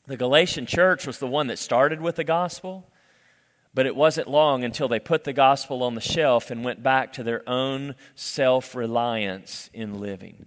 the 0.07 0.17
Galatian 0.17 0.67
church 0.67 1.07
was 1.07 1.19
the 1.19 1.27
one 1.27 1.47
that 1.47 1.59
started 1.59 2.01
with 2.01 2.17
the 2.17 2.25
gospel. 2.25 2.92
But 3.75 3.87
it 3.87 3.97
wasn't 3.97 4.29
long 4.29 4.65
until 4.65 4.89
they 4.89 5.01
put 5.01 5.25
the 5.25 5.33
gospel 5.33 5.83
on 5.83 5.95
the 5.95 6.01
shelf 6.01 6.51
and 6.51 6.63
went 6.63 6.83
back 6.83 7.13
to 7.15 7.23
their 7.23 7.49
own 7.49 7.95
self 8.15 8.75
reliance 8.75 9.71
in 9.73 9.99
living. 9.99 10.47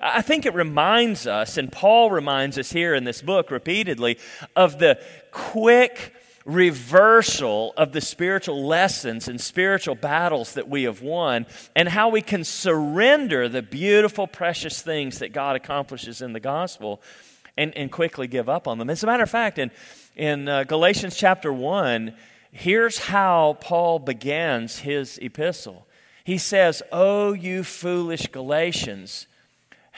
I 0.00 0.22
think 0.22 0.44
it 0.44 0.54
reminds 0.54 1.26
us, 1.26 1.56
and 1.56 1.70
Paul 1.70 2.10
reminds 2.10 2.58
us 2.58 2.72
here 2.72 2.94
in 2.94 3.04
this 3.04 3.22
book 3.22 3.50
repeatedly, 3.50 4.18
of 4.56 4.78
the 4.78 5.00
quick 5.30 6.12
reversal 6.44 7.72
of 7.76 7.92
the 7.92 8.00
spiritual 8.00 8.66
lessons 8.66 9.28
and 9.28 9.40
spiritual 9.40 9.94
battles 9.94 10.54
that 10.54 10.68
we 10.68 10.82
have 10.82 11.00
won, 11.00 11.46
and 11.74 11.88
how 11.88 12.08
we 12.08 12.20
can 12.20 12.44
surrender 12.44 13.48
the 13.48 13.62
beautiful, 13.62 14.26
precious 14.26 14.82
things 14.82 15.20
that 15.20 15.32
God 15.32 15.56
accomplishes 15.56 16.20
in 16.20 16.32
the 16.32 16.40
gospel 16.40 17.00
and, 17.56 17.74
and 17.76 17.90
quickly 17.90 18.26
give 18.26 18.48
up 18.48 18.66
on 18.68 18.78
them. 18.78 18.90
As 18.90 19.02
a 19.02 19.06
matter 19.06 19.22
of 19.22 19.30
fact, 19.30 19.58
in, 19.58 19.70
in 20.16 20.48
uh, 20.48 20.64
Galatians 20.64 21.16
chapter 21.16 21.52
1, 21.52 22.14
here's 22.54 22.98
how 22.98 23.58
Paul 23.60 23.98
begins 23.98 24.78
his 24.78 25.18
epistle. 25.18 25.86
He 26.24 26.38
says, 26.38 26.82
Oh, 26.90 27.32
you 27.32 27.64
foolish 27.64 28.28
Galatians 28.28 29.26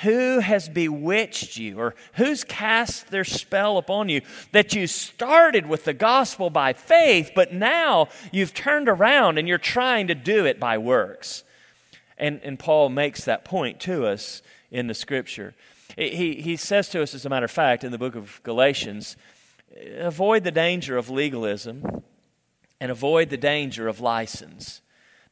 who 0.03 0.41
has 0.41 0.69
bewitched 0.69 1.57
you 1.57 1.79
or 1.79 1.95
who's 2.15 2.45
cast 2.45 3.09
their 3.11 3.25
spell 3.25 3.79
upon 3.79 4.09
you 4.09 4.21
that 4.53 4.75
you 4.75 4.87
started 4.87 5.67
with 5.67 5.85
the 5.85 5.95
gospel 5.95 6.51
by 6.51 6.73
faith, 6.73 7.31
but 7.35 7.53
now 7.53 8.09
you've 8.31 8.53
turned 8.53 8.89
around 8.89 9.39
and 9.39 9.49
you're 9.49 9.57
trying 9.59 10.07
to 10.09 10.15
do 10.15 10.45
it 10.45 10.61
by 10.61 10.77
works? 10.77 11.45
And, 12.19 12.41
and 12.43 12.59
Paul 12.59 12.89
makes 12.89 13.25
that 13.25 13.45
point 13.45 13.81
to 13.81 14.07
us 14.07 14.43
in 14.71 14.87
the 14.87 14.95
scripture. 14.95 15.55
He, 15.97 16.35
he 16.35 16.57
says 16.57 16.89
to 16.91 17.03
us, 17.03 17.15
as 17.15 17.25
a 17.25 17.31
matter 17.31 17.45
of 17.45 17.51
fact, 17.51 17.85
in 17.85 17.93
the 17.93 17.99
book 17.99 18.17
of 18.17 18.41
Galatians, 18.43 19.17
avoid 19.99 20.45
the 20.45 20.51
danger 20.51 20.97
of 20.97 21.09
legalism 21.09 22.03
and 22.81 22.91
avoid 22.91 23.31
the 23.31 23.37
danger 23.37 23.89
of 23.89 24.01
license. 24.01 24.81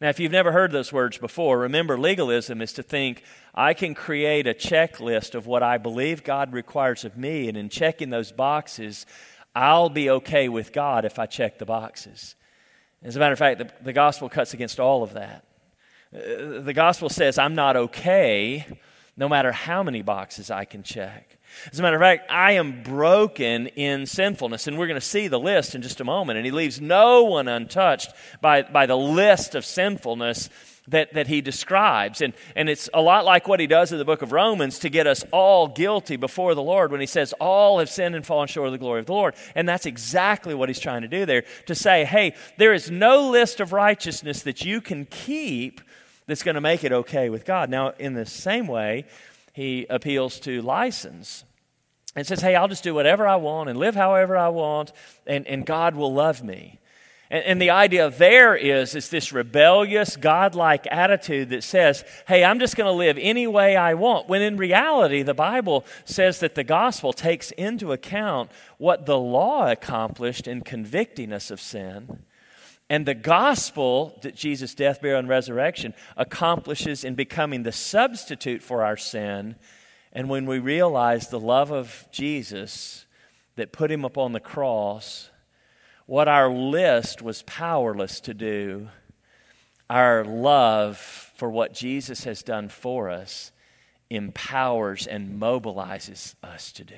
Now, 0.01 0.09
if 0.09 0.19
you've 0.19 0.33
never 0.33 0.53
heard 0.53 0.73
those 0.73 0.93
words 0.93 1.19
before, 1.19 1.59
remember 1.59 1.99
legalism 1.99 2.61
is 2.61 2.73
to 2.75 2.83
think 2.83 3.23
I 3.55 3.75
can 3.75 3.95
create 3.95 4.47
a 4.47 4.55
checklist 4.55 5.35
of 5.35 5.47
what 5.47 5.63
I 5.63 5.79
believe 5.79 6.25
God 6.25 6.53
requires 6.53 7.05
of 7.05 7.17
me, 7.17 7.49
and 7.49 7.57
in 7.57 7.69
checking 7.69 8.11
those 8.11 8.33
boxes, 8.33 9.07
I'll 9.55 9.89
be 9.89 10.11
okay 10.11 10.49
with 10.49 10.73
God 10.73 11.05
if 11.05 11.19
I 11.19 11.27
check 11.27 11.59
the 11.59 11.65
boxes. 11.65 12.35
As 13.03 13.17
a 13.17 13.19
matter 13.19 13.35
of 13.35 13.39
fact, 13.39 13.59
the, 13.59 13.71
the 13.83 13.93
gospel 13.93 14.29
cuts 14.29 14.53
against 14.53 14.81
all 14.81 15.03
of 15.03 15.13
that. 15.15 15.45
Uh, 16.15 16.61
the 16.61 16.73
gospel 16.75 17.09
says 17.09 17.39
I'm 17.39 17.55
not 17.55 17.77
okay 17.77 18.67
no 19.17 19.29
matter 19.29 19.53
how 19.53 19.83
many 19.83 20.03
boxes 20.03 20.51
I 20.51 20.65
can 20.65 20.83
check. 20.83 21.39
As 21.71 21.79
a 21.79 21.83
matter 21.83 21.97
of 21.97 22.03
fact, 22.03 22.31
I 22.31 22.53
am 22.53 22.83
broken 22.83 23.69
in 23.69 24.07
sinfulness. 24.07 24.67
And 24.67 24.79
we're 24.79 24.87
going 24.87 25.01
to 25.01 25.07
see 25.07 25.29
the 25.29 25.41
list 25.41 25.75
in 25.75 25.83
just 25.83 26.01
a 26.01 26.05
moment. 26.05 26.37
And 26.37 26.47
he 26.47 26.53
leaves 26.53 26.81
no 26.81 27.25
one 27.25 27.49
untouched 27.49 28.13
by, 28.41 28.63
by 28.63 28.87
the 28.87 28.97
list 28.97 29.55
of 29.55 29.65
sinfulness 29.65 30.51
that, 30.89 31.15
that 31.15 31.27
he 31.27 31.41
describes. 31.41 32.21
And, 32.21 32.35
and 32.55 32.69
it's 32.69 32.91
a 32.93 33.01
lot 33.01 33.25
like 33.25 33.49
what 33.49 33.61
he 33.61 33.67
does 33.67 33.93
in 33.93 33.99
the 33.99 34.05
book 34.05 34.23
of 34.23 34.33
Romans 34.33 34.81
to 34.81 34.89
get 34.89 35.07
us 35.07 35.25
all 35.31 35.69
guilty 35.69 36.17
before 36.17 36.55
the 36.55 36.63
Lord 36.63 36.91
when 36.91 37.01
he 37.01 37.07
says, 37.07 37.33
All 37.41 37.79
have 37.79 37.89
sinned 37.89 38.15
and 38.15 38.25
fallen 38.25 38.49
short 38.49 38.67
of 38.67 38.73
the 38.73 38.79
glory 38.79 39.01
of 39.01 39.07
the 39.07 39.13
Lord. 39.13 39.35
And 39.55 39.69
that's 39.69 39.87
exactly 39.87 40.55
what 40.55 40.69
he's 40.69 40.81
trying 40.81 41.03
to 41.03 41.09
do 41.09 41.27
there 41.27 41.45
to 41.67 41.75
say, 41.75 42.05
Hey, 42.05 42.35
there 42.59 42.75
is 42.75 42.91
no 42.91 43.31
list 43.31 43.61
of 43.61 43.73
righteousness 43.73 44.43
that 44.43 44.65
you 44.65 44.81
can 44.81 45.07
keep 45.07 45.81
that's 46.27 46.43
going 46.43 46.55
to 46.55 46.61
make 46.61 46.85
it 46.85 46.93
okay 46.93 47.29
with 47.29 47.45
God. 47.45 47.71
Now, 47.71 47.93
in 47.99 48.15
the 48.15 48.27
same 48.27 48.67
way, 48.67 49.05
he 49.55 49.87
appeals 49.89 50.41
to 50.41 50.61
license 50.61 51.45
and 52.17 52.27
says, 52.27 52.43
Hey, 52.43 52.57
I'll 52.57 52.69
just 52.69 52.83
do 52.83 52.93
whatever 52.93 53.27
I 53.27 53.37
want 53.37 53.71
and 53.71 53.79
live 53.79 53.95
however 53.95 54.37
I 54.37 54.49
want, 54.49 54.93
and, 55.27 55.47
and 55.47 55.65
God 55.65 55.95
will 55.95 56.13
love 56.13 56.43
me. 56.43 56.81
And, 57.31 57.45
and 57.45 57.63
the 57.63 57.71
idea 57.71 58.11
there 58.11 58.57
is, 58.57 58.97
is 58.97 59.09
this 59.11 59.33
rebellious, 59.33 60.17
godlike 60.17 60.89
attitude 60.91 61.51
that 61.51 61.63
says, 61.63 62.05
Hey, 62.27 62.43
I'm 62.43 62.59
just 62.59 62.75
going 62.75 62.93
to 62.93 62.99
live 62.99 63.17
any 63.21 63.47
way 63.47 63.77
I 63.77 63.95
want. 63.95 64.29
When 64.29 64.43
in 64.43 64.57
reality, 64.57 65.23
the 65.23 65.35
Bible 65.35 65.85
says 66.05 66.41
that 66.41 66.57
the 66.57 66.65
gospel 66.65 67.13
takes 67.13 67.53
into 67.53 67.93
account 67.93 68.51
what 68.79 69.07
the 69.07 69.19
law 69.19 69.71
accomplished 69.71 70.49
in 70.49 70.63
convicting 70.63 71.33
us 71.33 71.53
of 71.53 71.61
sin. 71.61 72.25
And 72.95 73.07
the 73.07 73.15
gospel 73.17 74.17
that 74.23 74.37
Jesus' 74.37 74.73
death, 74.73 75.03
burial, 75.03 75.19
and 75.19 75.29
resurrection 75.29 75.95
accomplishes 76.17 77.03
in 77.03 77.17
becoming 77.17 77.65
the 77.65 77.73
substitute 77.73 78.63
for 78.63 78.85
our 78.85 78.97
sin. 78.97 79.57
And 80.13 80.29
when 80.29 80.47
we 80.47 80.61
realize 80.61 81.27
the 81.27 81.41
love 81.41 81.73
of 81.73 82.07
Jesus 82.13 83.07
that 83.57 83.73
put 83.73 83.91
him 83.91 84.05
upon 84.05 84.31
the 84.31 84.39
cross, 84.39 85.31
what 86.07 86.29
our 86.29 86.49
list 86.49 87.21
was 87.21 87.43
powerless 87.43 88.21
to 88.21 88.33
do, 88.33 88.91
our 89.91 90.25
love 90.25 90.97
for 91.35 91.51
what 91.51 91.75
Jesus 91.75 92.23
has 92.23 92.45
done 92.45 92.69
for 92.69 93.11
us 93.11 93.51
empowers 94.09 95.09
and 95.09 95.41
mobilizes 95.41 96.37
us 96.45 96.71
to 96.71 96.85
do. 96.85 96.95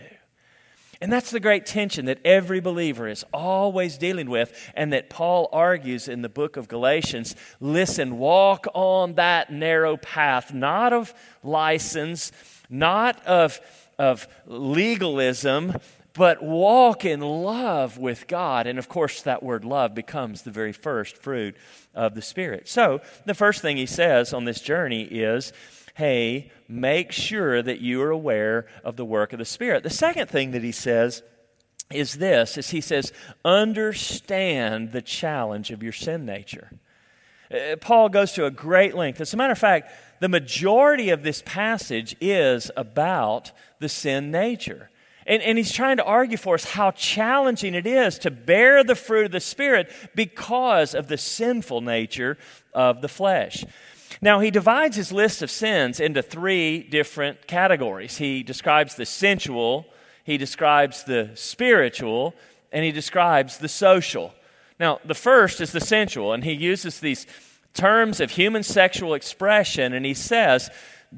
And 1.01 1.13
that's 1.13 1.31
the 1.31 1.41
great 1.41 1.67
tension 1.67 2.07
that 2.07 2.25
every 2.25 2.61
believer 2.61 3.07
is 3.07 3.25
always 3.33 3.99
dealing 3.99 4.31
with, 4.31 4.71
and 4.75 4.93
that 4.93 5.11
Paul 5.11 5.49
argues 5.53 6.09
in 6.09 6.23
the 6.23 6.29
book 6.29 6.57
of 6.57 6.69
Galatians. 6.69 7.37
Listen, 7.61 8.19
walk 8.19 8.67
on 8.75 9.15
that 9.15 9.53
narrow 9.53 9.97
path, 9.97 10.55
not 10.55 10.93
of 10.93 11.13
license, 11.43 12.33
not 12.71 13.25
of, 13.27 13.61
of 13.99 14.27
legalism, 14.47 15.75
but 16.15 16.43
walk 16.43 17.05
in 17.05 17.21
love 17.21 17.99
with 17.99 18.27
God. 18.27 18.67
And 18.67 18.79
of 18.79 18.89
course, 18.89 19.23
that 19.23 19.43
word 19.43 19.65
love 19.65 19.95
becomes 19.95 20.43
the 20.43 20.51
very 20.51 20.73
first 20.73 21.19
fruit 21.19 21.57
of 21.95 22.15
the 22.15 22.23
Spirit. 22.23 22.69
So, 22.69 23.03
the 23.27 23.35
first 23.35 23.61
thing 23.61 23.77
he 23.77 23.87
says 23.87 24.33
on 24.33 24.45
this 24.45 24.61
journey 24.61 25.03
is 25.03 25.53
hey, 25.97 26.51
make 26.69 27.11
sure 27.11 27.63
that 27.63 27.81
you 27.81 28.03
are 28.03 28.11
aware 28.11 28.67
of 28.85 28.97
the 28.97 29.05
work 29.05 29.33
of 29.33 29.39
the 29.39 29.47
Spirit. 29.47 29.83
The 29.83 29.89
second 29.89 30.29
thing 30.29 30.51
that 30.51 30.63
he 30.63 30.71
says 30.71 31.23
is 31.91 32.19
this 32.19 32.59
is 32.59 32.69
he 32.69 32.83
says 32.83 33.13
understand 33.45 34.93
the 34.93 35.01
challenge 35.01 35.71
of 35.71 35.83
your 35.83 35.93
sin 35.93 36.27
nature. 36.27 36.71
Uh, 37.51 37.77
paul 37.77 38.11
goes 38.11 38.33
to 38.33 38.45
a 38.45 38.51
great 38.51 38.95
length. 38.95 39.21
As 39.21 39.33
a 39.33 39.37
matter 39.39 39.53
of 39.53 39.59
fact 39.59 39.91
the 40.21 40.29
majority 40.29 41.11
of 41.11 41.23
this 41.23 41.43
passage 41.47 42.15
is 42.21 42.71
about 42.77 43.53
the 43.79 43.89
sin 43.89 44.31
nature. 44.31 44.91
And, 45.27 45.43
and 45.43 45.57
he's 45.57 45.73
trying 45.73 45.97
to 45.97 46.05
argue 46.05 46.37
for 46.37 46.55
us 46.55 46.65
how 46.65 46.91
challenging 46.91 47.75
it 47.75 47.87
is 47.87 48.19
to 48.21 48.31
bear 48.31 48.85
the 48.85 48.95
fruit 48.95 49.27
of 49.27 49.33
the 49.33 49.41
spirit 49.41 49.91
because 50.15 50.95
of 50.95 51.09
the 51.09 51.17
sinful 51.17 51.81
nature 51.81 52.37
of 52.75 53.01
the 53.01 53.09
flesh 53.09 53.65
now, 54.21 54.41
he 54.41 54.51
divides 54.51 54.97
his 54.97 55.13
list 55.13 55.43
of 55.43 55.51
sins 55.51 56.01
into 56.01 56.23
three 56.23 56.83
different 56.83 57.47
categories. 57.47 58.17
He 58.17 58.43
describes 58.43 58.95
the 58.95 59.07
sensual, 59.07 59.87
he 60.25 60.39
describes 60.39 61.05
the 61.05 61.31
spiritual, 61.35 62.35
and 62.73 62.85
he 62.85 62.93
describes 62.93 63.59
the 63.59 63.69
social. 63.69 64.35
Now, 64.81 65.01
the 65.05 65.15
first 65.15 65.61
is 65.61 65.73
the 65.73 65.81
sensual, 65.81 66.33
and 66.33 66.45
he 66.45 66.53
uses 66.53 67.01
these 67.01 67.27
terms 67.75 68.21
of 68.21 68.31
human 68.31 68.63
sexual 68.63 69.15
expression, 69.15 69.93
and 69.93 70.05
he 70.05 70.15
says, 70.15 70.71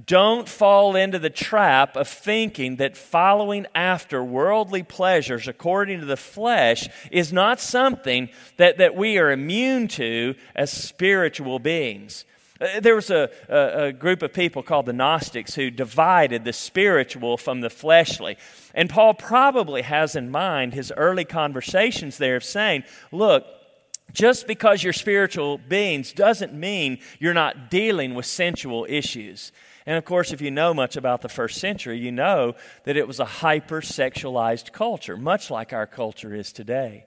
don't 0.06 0.48
fall 0.48 0.96
into 0.96 1.18
the 1.18 1.30
trap 1.30 1.96
of 1.96 2.08
thinking 2.08 2.76
that 2.76 2.96
following 2.96 3.66
after 3.74 4.22
worldly 4.22 4.82
pleasures 4.82 5.48
according 5.48 6.00
to 6.00 6.06
the 6.06 6.16
flesh 6.16 6.88
is 7.10 7.32
not 7.32 7.58
something 7.58 8.28
that, 8.58 8.78
that 8.78 8.94
we 8.94 9.18
are 9.18 9.30
immune 9.30 9.88
to 9.88 10.34
as 10.54 10.70
spiritual 10.70 11.58
beings. 11.58 12.24
Uh, 12.60 12.80
there 12.80 12.94
was 12.96 13.10
a, 13.10 13.30
a, 13.48 13.84
a, 13.86 13.92
group 13.92 14.22
of 14.22 14.32
people 14.32 14.62
called 14.62 14.86
the 14.86 14.92
Gnostics 14.92 15.54
who 15.54 15.70
divided 15.70 16.44
the 16.44 16.52
spiritual 16.52 17.36
from 17.36 17.60
the 17.60 17.70
fleshly. 17.70 18.36
And 18.74 18.90
Paul 18.90 19.14
probably 19.14 19.82
has 19.82 20.16
in 20.16 20.30
mind 20.30 20.74
his 20.74 20.92
early 20.96 21.24
conversations 21.24 22.18
there 22.18 22.36
of 22.36 22.44
saying, 22.44 22.82
look, 23.12 23.46
just 24.12 24.46
because 24.46 24.82
you're 24.82 24.92
spiritual 24.92 25.58
beings 25.58 26.12
doesn't 26.12 26.52
mean 26.52 26.98
you're 27.18 27.34
not 27.34 27.70
dealing 27.70 28.14
with 28.14 28.26
sensual 28.26 28.86
issues. 28.88 29.52
And 29.86 29.96
of 29.96 30.04
course, 30.04 30.32
if 30.32 30.40
you 30.40 30.50
know 30.50 30.74
much 30.74 30.96
about 30.96 31.22
the 31.22 31.28
first 31.28 31.60
century, 31.60 31.98
you 31.98 32.10
know 32.10 32.54
that 32.84 32.96
it 32.96 33.06
was 33.06 33.20
a 33.20 33.24
hypersexualized 33.24 34.72
culture, 34.72 35.16
much 35.16 35.50
like 35.50 35.72
our 35.72 35.86
culture 35.86 36.34
is 36.34 36.52
today. 36.52 37.06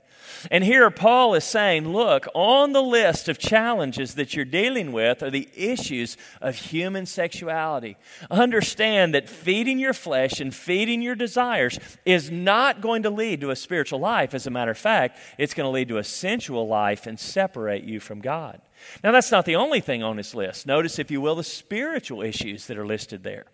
And 0.50 0.64
here 0.64 0.90
Paul 0.90 1.34
is 1.36 1.44
saying, 1.44 1.88
look, 1.88 2.28
on 2.34 2.74
the 2.74 2.82
list 2.82 3.30
of 3.30 3.38
challenges 3.38 4.16
that 4.16 4.36
you're 4.36 4.46
dealing 4.46 4.92
with 4.92 5.22
are 5.24 5.30
the 5.30 5.50
issues 5.56 6.18
of 6.42 6.56
human 6.56 7.06
sexuality. 7.06 7.98
Understand 8.30 9.14
that 9.14 9.30
feeding 9.30 9.80
your 9.80 9.94
flesh 9.94 10.40
and 10.40 10.54
feeding 10.54 11.02
your 11.02 11.16
desires 11.16 11.80
is 12.06 12.32
not 12.32 12.82
going 12.82 13.04
to 13.04 13.10
lead 13.10 13.42
to 13.42 13.52
a 13.52 13.56
spiritual 13.56 14.00
life. 14.00 14.34
As 14.34 14.48
a 14.48 14.52
matter 14.52 14.72
of 14.72 14.78
fact, 14.78 15.20
it's 15.38 15.54
going 15.54 15.66
to 15.66 15.72
lead 15.72 15.90
to 15.90 15.98
a 15.98 16.04
sensual 16.04 16.68
life 16.68 17.08
and 17.08 17.20
separate 17.20 17.84
you 17.84 18.00
from 18.00 18.22
God. 18.22 18.62
Now, 19.04 19.12
that's 19.12 19.32
not 19.32 19.46
the 19.46 19.56
only 19.56 19.80
thing 19.80 20.04
on 20.04 20.18
his 20.18 20.36
list. 20.36 20.66
Notice, 20.66 21.00
if 21.00 21.12
you 21.12 21.22
will, 21.22 21.36
the 21.36 21.44
spiritual 21.44 22.22
issues 22.22 22.68
that 22.68 22.78
are 22.78 22.86
listed 22.86 23.24
there. 23.24 23.46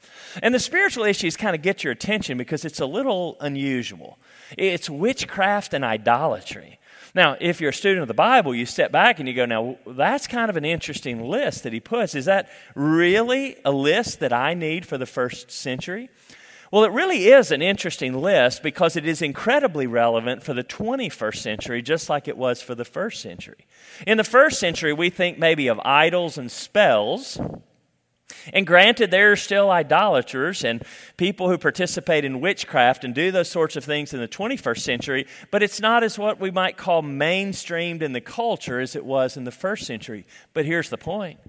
And 0.42 0.54
the 0.54 0.60
spiritual 0.60 1.04
issues 1.04 1.38
kind 1.38 1.56
of 1.56 1.62
get 1.62 1.84
your 1.84 1.94
attention 1.94 2.38
because 2.38 2.66
it's 2.66 2.80
a 2.80 2.86
little 2.86 3.38
unusual. 3.40 4.18
It's 4.58 4.90
witchcraft 4.90 5.74
and 5.74 5.84
idolatry. 5.86 6.80
Now, 7.14 7.38
if 7.40 7.62
you're 7.62 7.72
a 7.72 7.74
student 7.74 8.02
of 8.02 8.08
the 8.08 8.14
Bible, 8.14 8.54
you 8.54 8.66
step 8.66 8.92
back 8.92 9.20
and 9.20 9.28
you 9.28 9.34
go, 9.34 9.46
now, 9.46 9.78
that's 9.88 10.28
kind 10.28 10.50
of 10.50 10.58
an 10.58 10.66
interesting 10.66 11.24
list 11.24 11.64
that 11.64 11.74
he 11.74 11.80
puts. 11.80 12.16
Is 12.16 12.26
that 12.26 12.50
really 12.76 13.58
a 13.66 13.72
list 13.72 14.20
that 14.20 14.34
I 14.34 14.54
need 14.54 14.86
for 14.86 14.98
the 14.98 15.06
first 15.06 15.50
century? 15.50 16.10
Well, 16.72 16.84
it 16.84 16.92
really 16.92 17.28
is 17.28 17.52
an 17.52 17.62
interesting 17.62 18.14
list 18.14 18.62
because 18.62 18.98
it 18.98 19.08
is 19.08 19.22
incredibly 19.22 19.88
relevant 19.88 20.44
for 20.44 20.54
the 20.54 20.64
21st 20.64 21.38
century, 21.38 21.82
just 21.82 22.10
like 22.10 22.28
it 22.28 22.38
was 22.38 22.62
for 22.62 22.76
the 22.76 22.84
first 22.86 23.22
century. 23.22 23.66
In 24.06 24.18
the 24.18 24.24
first 24.24 24.60
century, 24.60 24.92
we 24.92 25.10
think 25.10 25.40
maybe 25.40 25.68
of 25.68 25.80
idols 25.86 26.38
and 26.38 26.52
spells. 26.52 27.40
And 28.54 28.68
granted, 28.68 29.12
there 29.12 29.32
are 29.32 29.38
still 29.38 29.72
idolaters 29.72 30.66
and 30.66 30.84
people 31.16 31.50
who 31.50 31.58
participate 31.58 32.26
in 32.26 32.42
witchcraft 32.42 33.06
and 33.06 33.16
do 33.16 33.32
those 33.32 33.50
sorts 33.50 33.78
of 33.78 33.86
things 33.86 34.14
in 34.14 34.20
the 34.20 34.28
21st 34.28 34.80
century, 34.80 35.28
but 35.52 35.64
it's 35.64 35.80
not 35.80 36.04
as 36.04 36.20
what 36.20 36.40
we 36.40 36.52
might 36.52 36.76
call 36.76 37.02
mainstreamed 37.02 38.02
in 38.02 38.12
the 38.12 38.22
culture 38.22 38.82
as 38.82 38.96
it 38.96 39.06
was 39.06 39.38
in 39.38 39.46
the 39.46 39.52
first 39.52 39.86
century. 39.86 40.26
But 40.54 40.66
here's 40.66 40.90
the 40.90 40.98
point. 40.98 41.40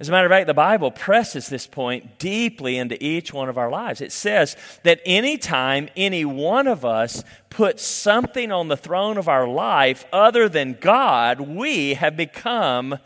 As 0.00 0.08
a 0.08 0.12
matter 0.12 0.26
of 0.26 0.30
fact, 0.30 0.46
the 0.46 0.54
Bible 0.54 0.92
presses 0.92 1.48
this 1.48 1.66
point 1.66 2.20
deeply 2.20 2.78
into 2.78 3.02
each 3.04 3.32
one 3.32 3.48
of 3.48 3.58
our 3.58 3.68
lives. 3.68 4.00
It 4.00 4.12
says 4.12 4.56
that 4.84 5.00
anytime 5.04 5.88
any 5.96 6.24
one 6.24 6.68
of 6.68 6.84
us 6.84 7.24
puts 7.50 7.82
something 7.82 8.52
on 8.52 8.68
the 8.68 8.76
throne 8.76 9.18
of 9.18 9.28
our 9.28 9.48
life 9.48 10.04
other 10.12 10.48
than 10.48 10.78
God, 10.80 11.40
we 11.40 11.94
have 11.94 12.16
become 12.16 12.98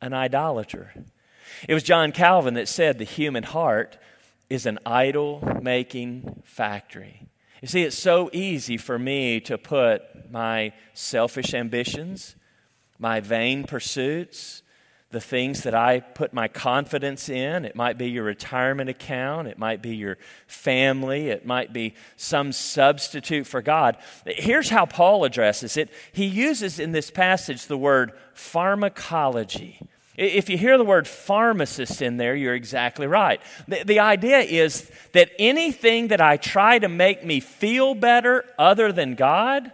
an 0.00 0.12
idolater. 0.12 0.94
It 1.68 1.74
was 1.74 1.82
John 1.82 2.12
Calvin 2.12 2.54
that 2.54 2.68
said 2.68 2.98
the 2.98 3.04
human 3.04 3.42
heart 3.42 3.98
is 4.48 4.64
an 4.64 4.78
idol 4.86 5.42
making 5.60 6.42
factory. 6.44 7.26
You 7.60 7.66
see, 7.66 7.82
it's 7.82 7.98
so 7.98 8.30
easy 8.32 8.76
for 8.76 8.96
me 8.96 9.40
to 9.40 9.58
put 9.58 10.30
my 10.30 10.72
selfish 10.94 11.52
ambitions, 11.52 12.36
my 12.96 13.18
vain 13.18 13.64
pursuits, 13.64 14.62
the 15.10 15.20
things 15.20 15.62
that 15.62 15.74
I 15.74 16.00
put 16.00 16.34
my 16.34 16.48
confidence 16.48 17.30
in. 17.30 17.64
It 17.64 17.74
might 17.74 17.96
be 17.96 18.10
your 18.10 18.24
retirement 18.24 18.90
account, 18.90 19.48
it 19.48 19.58
might 19.58 19.80
be 19.80 19.96
your 19.96 20.18
family, 20.46 21.30
it 21.30 21.46
might 21.46 21.72
be 21.72 21.94
some 22.16 22.52
substitute 22.52 23.46
for 23.46 23.62
God. 23.62 23.96
Here's 24.26 24.68
how 24.68 24.84
Paul 24.84 25.24
addresses 25.24 25.76
it 25.76 25.90
he 26.12 26.26
uses 26.26 26.78
in 26.78 26.92
this 26.92 27.10
passage 27.10 27.66
the 27.66 27.78
word 27.78 28.12
pharmacology. 28.34 29.80
If 30.18 30.50
you 30.50 30.58
hear 30.58 30.76
the 30.76 30.84
word 30.84 31.06
pharmacist 31.06 32.02
in 32.02 32.16
there, 32.16 32.34
you're 32.34 32.56
exactly 32.56 33.06
right. 33.06 33.40
The, 33.68 33.84
the, 33.84 34.00
idea 34.00 34.40
is 34.40 34.90
that 35.12 35.30
anything 35.38 36.08
that 36.08 36.20
I 36.20 36.38
try 36.38 36.80
to 36.80 36.88
make 36.88 37.24
me 37.24 37.38
feel 37.38 37.94
better 37.94 38.44
other 38.58 38.90
than 38.90 39.14
God 39.14 39.70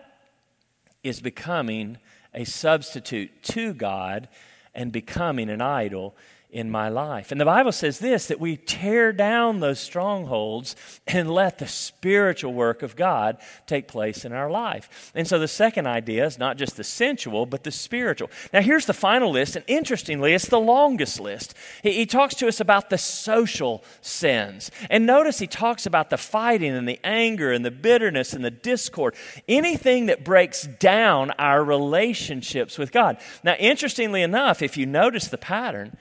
is 1.02 1.22
becoming 1.22 1.96
a 2.34 2.44
substitute 2.44 3.42
to 3.44 3.72
God 3.72 4.28
and 4.74 4.92
becoming 4.92 5.48
an 5.48 5.60
idol 5.60 6.16
in 6.54 6.70
my 6.70 6.88
life. 6.88 7.32
And 7.32 7.40
the 7.40 7.44
Bible 7.44 7.72
says 7.72 7.98
this 7.98 8.28
that 8.28 8.38
we 8.38 8.56
tear 8.56 9.12
down 9.12 9.58
those 9.58 9.80
strongholds 9.80 10.76
and 11.04 11.28
let 11.28 11.58
the 11.58 11.66
spiritual 11.66 12.54
work 12.54 12.82
of 12.82 12.94
God 12.94 13.38
take 13.66 13.88
place 13.88 14.24
in 14.24 14.32
our 14.32 14.48
life. 14.48 15.12
And 15.16 15.26
so 15.26 15.40
the 15.40 15.48
second 15.48 15.88
idea 15.88 16.24
is 16.24 16.38
not 16.38 16.56
just 16.56 16.76
the 16.76 16.84
sensual, 16.84 17.44
but 17.44 17.64
the 17.64 17.72
spiritual. 17.72 18.30
Now, 18.52 18.60
here's 18.60 18.86
the 18.86 18.94
final 18.94 19.32
list, 19.32 19.56
and 19.56 19.64
interestingly, 19.66 20.32
it's 20.32 20.46
the 20.46 20.60
longest 20.60 21.18
list. 21.18 21.54
He, 21.82 21.92
he 21.92 22.06
talks 22.06 22.36
to 22.36 22.46
us 22.46 22.60
about 22.60 22.88
the 22.88 22.98
social 22.98 23.82
sins. 24.00 24.70
And 24.88 25.06
notice 25.06 25.40
he 25.40 25.48
talks 25.48 25.86
about 25.86 26.08
the 26.08 26.16
fighting 26.16 26.70
and 26.70 26.88
the 26.88 27.00
anger 27.02 27.50
and 27.50 27.64
the 27.64 27.72
bitterness 27.72 28.32
and 28.32 28.44
the 28.44 28.52
discord, 28.52 29.16
anything 29.48 30.06
that 30.06 30.24
breaks 30.24 30.62
down 30.62 31.32
our 31.32 31.64
relationships 31.64 32.78
with 32.78 32.92
God. 32.92 33.18
Now, 33.42 33.54
interestingly 33.54 34.22
enough, 34.22 34.62
if 34.62 34.76
you 34.76 34.86
notice 34.86 35.26
the 35.26 35.36
pattern, 35.36 35.96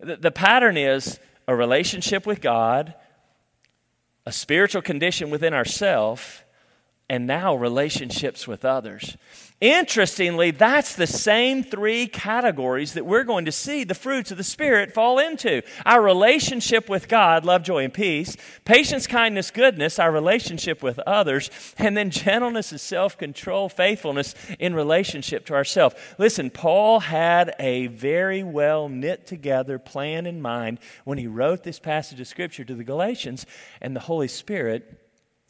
the, 0.00 0.16
the 0.16 0.30
pattern 0.30 0.76
is 0.76 1.18
a 1.46 1.54
relationship 1.54 2.26
with 2.26 2.40
God, 2.40 2.94
a 4.24 4.32
spiritual 4.32 4.82
condition 4.82 5.30
within 5.30 5.54
ourself, 5.54 6.45
and 7.08 7.26
now 7.26 7.54
relationships 7.54 8.48
with 8.48 8.64
others. 8.64 9.16
Interestingly, 9.60 10.50
that's 10.50 10.94
the 10.94 11.06
same 11.06 11.62
three 11.62 12.08
categories 12.08 12.92
that 12.92 13.06
we're 13.06 13.24
going 13.24 13.46
to 13.46 13.52
see 13.52 13.84
the 13.84 13.94
fruits 13.94 14.30
of 14.30 14.36
the 14.36 14.44
Spirit 14.44 14.92
fall 14.92 15.18
into 15.18 15.62
our 15.86 16.02
relationship 16.02 16.90
with 16.90 17.08
God, 17.08 17.46
love, 17.46 17.62
joy, 17.62 17.84
and 17.84 17.94
peace, 17.94 18.36
patience, 18.66 19.06
kindness, 19.06 19.50
goodness, 19.50 19.98
our 19.98 20.12
relationship 20.12 20.82
with 20.82 20.98
others, 21.06 21.50
and 21.78 21.96
then 21.96 22.10
gentleness 22.10 22.70
and 22.70 22.80
self 22.80 23.16
control, 23.16 23.70
faithfulness 23.70 24.34
in 24.58 24.74
relationship 24.74 25.46
to 25.46 25.54
ourselves. 25.54 25.94
Listen, 26.18 26.50
Paul 26.50 27.00
had 27.00 27.54
a 27.58 27.86
very 27.86 28.42
well 28.42 28.90
knit 28.90 29.26
together 29.26 29.78
plan 29.78 30.26
in 30.26 30.42
mind 30.42 30.80
when 31.04 31.16
he 31.16 31.28
wrote 31.28 31.62
this 31.62 31.78
passage 31.78 32.20
of 32.20 32.26
Scripture 32.26 32.64
to 32.64 32.74
the 32.74 32.84
Galatians, 32.84 33.46
and 33.80 33.96
the 33.96 34.00
Holy 34.00 34.28
Spirit 34.28 35.05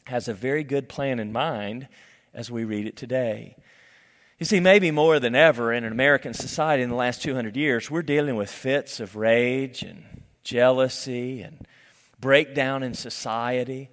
has 0.07 0.27
a 0.27 0.33
very 0.33 0.63
good 0.63 0.89
plan 0.89 1.19
in 1.19 1.31
mind 1.31 1.87
as 2.33 2.51
we 2.51 2.63
read 2.63 2.87
it 2.87 2.95
today. 2.95 3.55
You 4.39 4.45
see, 4.45 4.59
maybe 4.59 4.91
more 4.91 5.19
than 5.19 5.35
ever 5.35 5.73
in 5.73 5.83
an 5.83 5.91
American 5.91 6.33
society 6.33 6.83
in 6.83 6.89
the 6.89 6.95
last 6.95 7.23
200 7.23 7.55
years, 7.55 7.89
we're 7.89 8.03
dealing 8.03 8.35
with 8.35 8.51
fits 8.51 8.99
of 8.99 9.15
rage 9.15 9.81
and 9.81 10.03
jealousy 10.43 11.41
and 11.41 11.67
breakdown 12.19 12.83
in 12.83 12.93
society. 12.93 13.89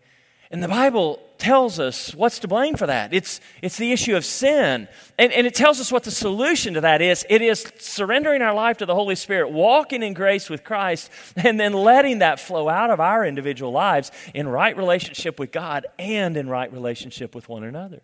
And 0.54 0.62
the 0.62 0.68
Bible 0.68 1.18
tells 1.36 1.80
us 1.80 2.14
what's 2.14 2.38
to 2.38 2.46
blame 2.46 2.76
for 2.76 2.86
that. 2.86 3.12
It's, 3.12 3.40
it's 3.60 3.76
the 3.76 3.90
issue 3.90 4.14
of 4.14 4.24
sin. 4.24 4.86
And, 5.18 5.32
and 5.32 5.48
it 5.48 5.54
tells 5.56 5.80
us 5.80 5.90
what 5.90 6.04
the 6.04 6.12
solution 6.12 6.74
to 6.74 6.80
that 6.82 7.02
is. 7.02 7.26
It 7.28 7.42
is 7.42 7.66
surrendering 7.80 8.40
our 8.40 8.54
life 8.54 8.76
to 8.76 8.86
the 8.86 8.94
Holy 8.94 9.16
Spirit, 9.16 9.50
walking 9.50 10.04
in 10.04 10.14
grace 10.14 10.48
with 10.48 10.62
Christ, 10.62 11.10
and 11.34 11.58
then 11.58 11.72
letting 11.72 12.20
that 12.20 12.38
flow 12.38 12.68
out 12.68 12.90
of 12.90 13.00
our 13.00 13.26
individual 13.26 13.72
lives 13.72 14.12
in 14.32 14.46
right 14.46 14.76
relationship 14.76 15.40
with 15.40 15.50
God 15.50 15.86
and 15.98 16.36
in 16.36 16.48
right 16.48 16.72
relationship 16.72 17.34
with 17.34 17.48
one 17.48 17.64
another. 17.64 18.00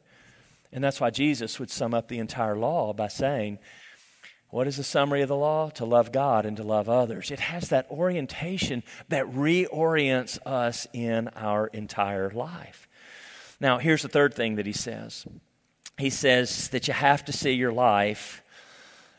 And 0.73 0.83
that's 0.83 1.01
why 1.01 1.11
Jesus 1.11 1.61
would 1.61 1.71
sum 1.71 1.95
up 1.95 2.09
the 2.09 2.19
entire 2.19 2.57
law 2.57 2.93
by 2.93 3.07
saying, 3.07 3.61
What 4.51 4.67
is 4.67 4.77
the 4.77 4.85
summary 4.85 5.23
of 5.23 5.29
the 5.29 5.37
law? 5.37 5.71
To 5.71 5.85
love 5.85 6.13
God 6.13 6.45
and 6.45 6.57
to 6.57 6.63
love 6.63 6.89
others. 6.89 7.31
It 7.31 7.41
has 7.41 7.69
that 7.69 7.91
orientation 7.91 8.83
that 9.09 9.27
reorients 9.27 10.39
us 10.45 10.87
in 10.93 11.29
our 11.37 11.69
entire 11.69 12.31
life. 12.31 12.89
Now, 13.61 13.79
here's 13.79 14.03
the 14.03 14.09
third 14.09 14.35
thing 14.35 14.57
that 14.57 14.67
he 14.67 14.73
says 14.73 15.27
he 15.99 16.11
says 16.11 16.69
that 16.69 16.89
you 16.89 16.95
have 16.95 17.25
to 17.27 17.33
see 17.33 17.53
your 17.53 17.73
life 17.73 18.43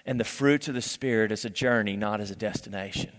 and 0.06 0.20
the 0.20 0.26
fruits 0.26 0.68
of 0.68 0.74
the 0.74 0.82
Spirit 0.82 1.32
as 1.32 1.46
a 1.46 1.50
journey, 1.50 1.96
not 1.96 2.20
as 2.20 2.32
a 2.32 2.36
destination. 2.36 3.12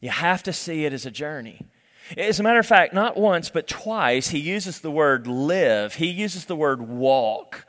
You 0.00 0.10
have 0.10 0.42
to 0.44 0.52
see 0.52 0.84
it 0.84 0.92
as 0.92 1.06
a 1.06 1.10
journey. 1.10 1.60
As 2.16 2.40
a 2.40 2.42
matter 2.42 2.58
of 2.58 2.66
fact, 2.66 2.94
not 2.94 3.16
once, 3.16 3.50
but 3.50 3.66
twice, 3.66 4.28
he 4.28 4.38
uses 4.38 4.80
the 4.80 4.90
word 4.90 5.26
live. 5.26 5.94
He 5.94 6.06
uses 6.06 6.44
the 6.44 6.56
word 6.56 6.80
walk. 6.80 7.66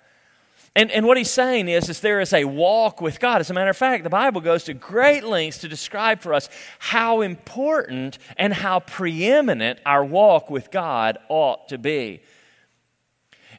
And, 0.78 0.92
and 0.92 1.08
what 1.08 1.18
he's 1.18 1.32
saying 1.32 1.70
is, 1.70 1.90
is 1.90 2.02
there 2.02 2.22
is 2.22 2.34
a 2.34 2.46
walk 2.46 3.02
with 3.02 3.20
God. 3.20 3.42
As 3.42 3.50
a 3.50 3.54
matter 3.56 3.72
of 3.72 3.78
fact, 3.78 4.04
the 4.04 4.12
Bible 4.12 4.42
goes 4.42 4.64
to 4.66 4.76
great 4.76 5.24
lengths 5.24 5.58
to 5.62 5.68
describe 5.68 6.22
for 6.22 6.36
us 6.36 6.50
how 6.78 7.22
important 7.22 8.20
and 8.38 8.54
how 8.54 8.82
preeminent 8.82 9.80
our 9.88 10.06
walk 10.06 10.52
with 10.52 10.70
God 10.70 11.18
ought 11.30 11.68
to 11.70 11.80
be. 11.80 12.22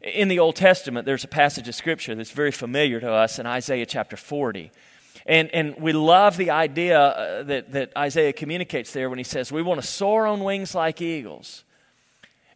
In 0.01 0.29
the 0.29 0.39
Old 0.39 0.55
Testament, 0.55 1.07
there's 1.07 1.25
a 1.25 1.29
passage 1.29 1.67
of 1.67 1.75
Scripture 1.75 2.15
that's 2.15 2.31
very 2.31 2.53
familiar 2.53 3.01
to 3.01 3.11
us 3.11 3.41
in 3.41 3.47
Isaiah 3.47 3.85
chapter 3.85 4.17
40. 4.17 4.71
And, 5.27 5.53
and 5.53 5.75
we 5.81 5.93
love 5.93 6.37
the 6.37 6.53
idea 6.53 7.01
uh, 7.01 7.43
that, 7.43 7.73
that 7.73 7.97
Isaiah 7.99 8.33
communicates 8.33 8.93
there 8.93 9.11
when 9.11 9.19
he 9.19 9.25
says, 9.25 9.51
We 9.51 9.63
want 9.63 9.81
to 9.81 9.87
soar 9.87 10.29
on 10.29 10.45
wings 10.45 10.73
like 10.73 11.03
eagles. 11.03 11.65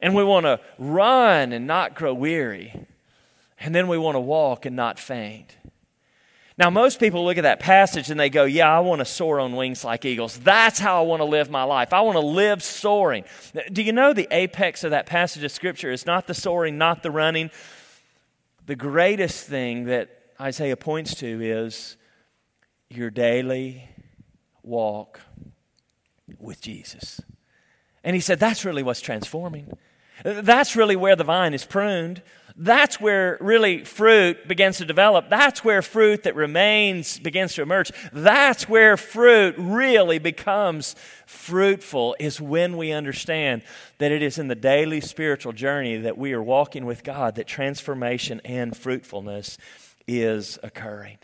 And 0.01 0.15
we 0.15 0.23
want 0.23 0.47
to 0.47 0.61
run 0.79 1.53
and 1.53 1.67
not 1.67 1.97
grow 1.97 2.15
weary. 2.15 2.87
And 3.63 3.75
then 3.75 3.89
we 3.89 3.97
want 3.97 4.17
to 4.17 4.21
walk 4.21 4.67
and 4.67 4.75
not 4.75 4.99
faint. 4.99 5.57
Now, 6.59 6.69
most 6.69 7.01
people 7.01 7.25
look 7.25 7.39
at 7.39 7.43
that 7.43 7.61
passage 7.61 8.11
and 8.11 8.21
they 8.21 8.29
go, 8.29 8.45
Yeah, 8.45 8.71
I 8.71 8.81
want 8.81 8.99
to 8.99 9.05
soar 9.05 9.41
on 9.41 9.57
wings 9.57 9.85
like 9.85 10.05
eagles. 10.05 10.39
That's 10.39 10.79
how 10.79 11.03
I 11.03 11.07
want 11.07 11.21
to 11.21 11.25
live 11.25 11.51
my 11.51 11.63
life. 11.63 11.93
I 11.93 12.03
want 12.03 12.17
to 12.17 12.27
live 12.27 12.63
soaring. 12.63 13.25
Do 13.73 13.83
you 13.83 13.93
know 13.93 14.13
the 14.13 14.29
apex 14.31 14.85
of 14.85 14.91
that 14.91 15.07
passage 15.07 15.45
of 15.45 15.51
Scripture 15.51 15.91
is 15.91 16.05
not 16.05 16.27
the 16.27 16.35
soaring, 16.35 16.77
not 16.77 17.03
the 17.03 17.11
running? 17.11 17.51
The 18.67 18.77
greatest 18.77 19.47
thing 19.47 19.85
that 19.85 20.11
Isaiah 20.41 20.77
points 20.77 21.15
to 21.17 21.41
is 21.41 21.97
your 22.91 23.11
daily 23.11 23.89
walk 24.63 25.21
with 26.39 26.61
Jesus. 26.61 27.21
And 28.05 28.15
he 28.15 28.21
said, 28.21 28.39
that's 28.39 28.65
really 28.65 28.83
what's 28.83 29.01
transforming. 29.01 29.77
That's 30.25 30.77
really 30.77 30.97
where 30.97 31.17
the 31.17 31.25
vine 31.25 31.55
is 31.55 31.65
pruned. 31.65 32.23
That's 32.57 33.01
where 33.01 33.39
really 33.41 33.85
fruit 33.85 34.47
begins 34.47 34.79
to 34.79 34.85
develop. 34.85 35.29
That's 35.31 35.65
where 35.65 35.83
fruit 35.83 36.25
that 36.25 36.35
remains 36.37 37.19
begins 37.19 37.55
to 37.55 37.63
emerge. 37.63 37.93
That's 38.13 38.69
where 38.69 38.97
fruit 38.97 39.55
really 39.59 40.19
becomes 40.19 40.95
fruitful, 41.27 42.17
is 42.21 42.41
when 42.41 42.77
we 42.77 42.93
understand 42.93 43.63
that 43.99 44.13
it 44.13 44.23
is 44.23 44.39
in 44.39 44.49
the 44.49 44.55
daily 44.55 45.01
spiritual 45.01 45.53
journey 45.53 45.97
that 45.99 46.19
we 46.19 46.33
are 46.33 46.43
walking 46.43 46.85
with 46.85 47.05
God 47.05 47.37
that 47.37 47.47
transformation 47.47 48.41
and 48.45 48.77
fruitfulness 48.77 49.59
is 50.07 50.59
occurring. 50.63 51.19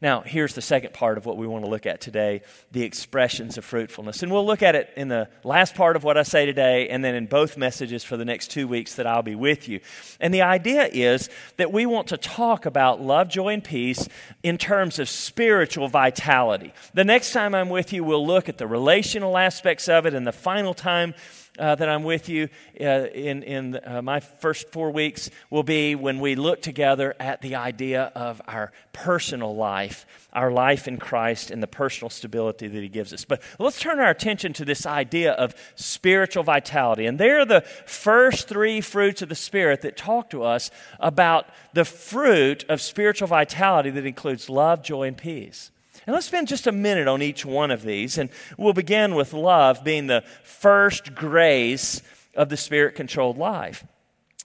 Now, 0.00 0.20
here's 0.20 0.54
the 0.54 0.62
second 0.62 0.92
part 0.92 1.18
of 1.18 1.26
what 1.26 1.36
we 1.36 1.46
want 1.46 1.64
to 1.64 1.70
look 1.70 1.86
at 1.86 2.00
today 2.00 2.42
the 2.72 2.82
expressions 2.82 3.58
of 3.58 3.64
fruitfulness. 3.64 4.22
And 4.22 4.30
we'll 4.30 4.46
look 4.46 4.62
at 4.62 4.74
it 4.74 4.90
in 4.96 5.08
the 5.08 5.28
last 5.44 5.74
part 5.74 5.96
of 5.96 6.04
what 6.04 6.18
I 6.18 6.22
say 6.22 6.46
today, 6.46 6.88
and 6.88 7.04
then 7.04 7.14
in 7.14 7.26
both 7.26 7.56
messages 7.56 8.04
for 8.04 8.16
the 8.16 8.24
next 8.24 8.50
two 8.50 8.68
weeks 8.68 8.94
that 8.96 9.06
I'll 9.06 9.22
be 9.22 9.34
with 9.34 9.68
you. 9.68 9.80
And 10.20 10.32
the 10.32 10.42
idea 10.42 10.88
is 10.92 11.30
that 11.56 11.72
we 11.72 11.86
want 11.86 12.08
to 12.08 12.16
talk 12.16 12.66
about 12.66 13.00
love, 13.00 13.28
joy, 13.28 13.54
and 13.54 13.64
peace 13.64 14.08
in 14.42 14.58
terms 14.58 14.98
of 14.98 15.08
spiritual 15.08 15.88
vitality. 15.88 16.72
The 16.94 17.04
next 17.04 17.32
time 17.32 17.54
I'm 17.54 17.68
with 17.68 17.92
you, 17.92 18.04
we'll 18.04 18.26
look 18.26 18.48
at 18.48 18.58
the 18.58 18.66
relational 18.66 19.38
aspects 19.38 19.88
of 19.88 20.06
it, 20.06 20.14
and 20.14 20.26
the 20.26 20.32
final 20.32 20.74
time, 20.74 21.14
uh, 21.58 21.74
that 21.74 21.88
I'm 21.88 22.04
with 22.04 22.28
you 22.28 22.48
uh, 22.80 22.84
in, 22.84 23.42
in 23.42 23.78
uh, 23.84 24.02
my 24.02 24.20
first 24.20 24.70
four 24.70 24.90
weeks 24.90 25.30
will 25.50 25.62
be 25.62 25.94
when 25.94 26.20
we 26.20 26.34
look 26.34 26.62
together 26.62 27.14
at 27.18 27.40
the 27.42 27.56
idea 27.56 28.12
of 28.14 28.40
our 28.46 28.72
personal 28.92 29.54
life, 29.54 30.06
our 30.32 30.50
life 30.50 30.88
in 30.88 30.96
Christ, 30.98 31.50
and 31.50 31.62
the 31.62 31.66
personal 31.66 32.10
stability 32.10 32.68
that 32.68 32.82
He 32.82 32.88
gives 32.88 33.12
us. 33.12 33.24
But 33.24 33.42
let's 33.58 33.80
turn 33.80 33.98
our 33.98 34.10
attention 34.10 34.52
to 34.54 34.64
this 34.64 34.86
idea 34.86 35.32
of 35.32 35.54
spiritual 35.74 36.42
vitality. 36.42 37.06
And 37.06 37.18
they're 37.18 37.44
the 37.44 37.62
first 37.86 38.48
three 38.48 38.80
fruits 38.80 39.22
of 39.22 39.28
the 39.28 39.34
Spirit 39.34 39.82
that 39.82 39.96
talk 39.96 40.30
to 40.30 40.42
us 40.42 40.70
about 41.00 41.46
the 41.72 41.84
fruit 41.84 42.64
of 42.68 42.80
spiritual 42.80 43.28
vitality 43.28 43.90
that 43.90 44.06
includes 44.06 44.48
love, 44.48 44.82
joy, 44.82 45.08
and 45.08 45.16
peace. 45.16 45.70
And 46.06 46.14
let's 46.14 46.26
spend 46.26 46.46
just 46.46 46.68
a 46.68 46.72
minute 46.72 47.08
on 47.08 47.20
each 47.20 47.44
one 47.44 47.70
of 47.70 47.82
these. 47.82 48.16
And 48.16 48.30
we'll 48.56 48.72
begin 48.72 49.14
with 49.14 49.32
love 49.32 49.82
being 49.82 50.06
the 50.06 50.22
first 50.44 51.14
grace 51.14 52.00
of 52.34 52.48
the 52.48 52.56
spirit 52.56 52.94
controlled 52.94 53.36
life. 53.38 53.84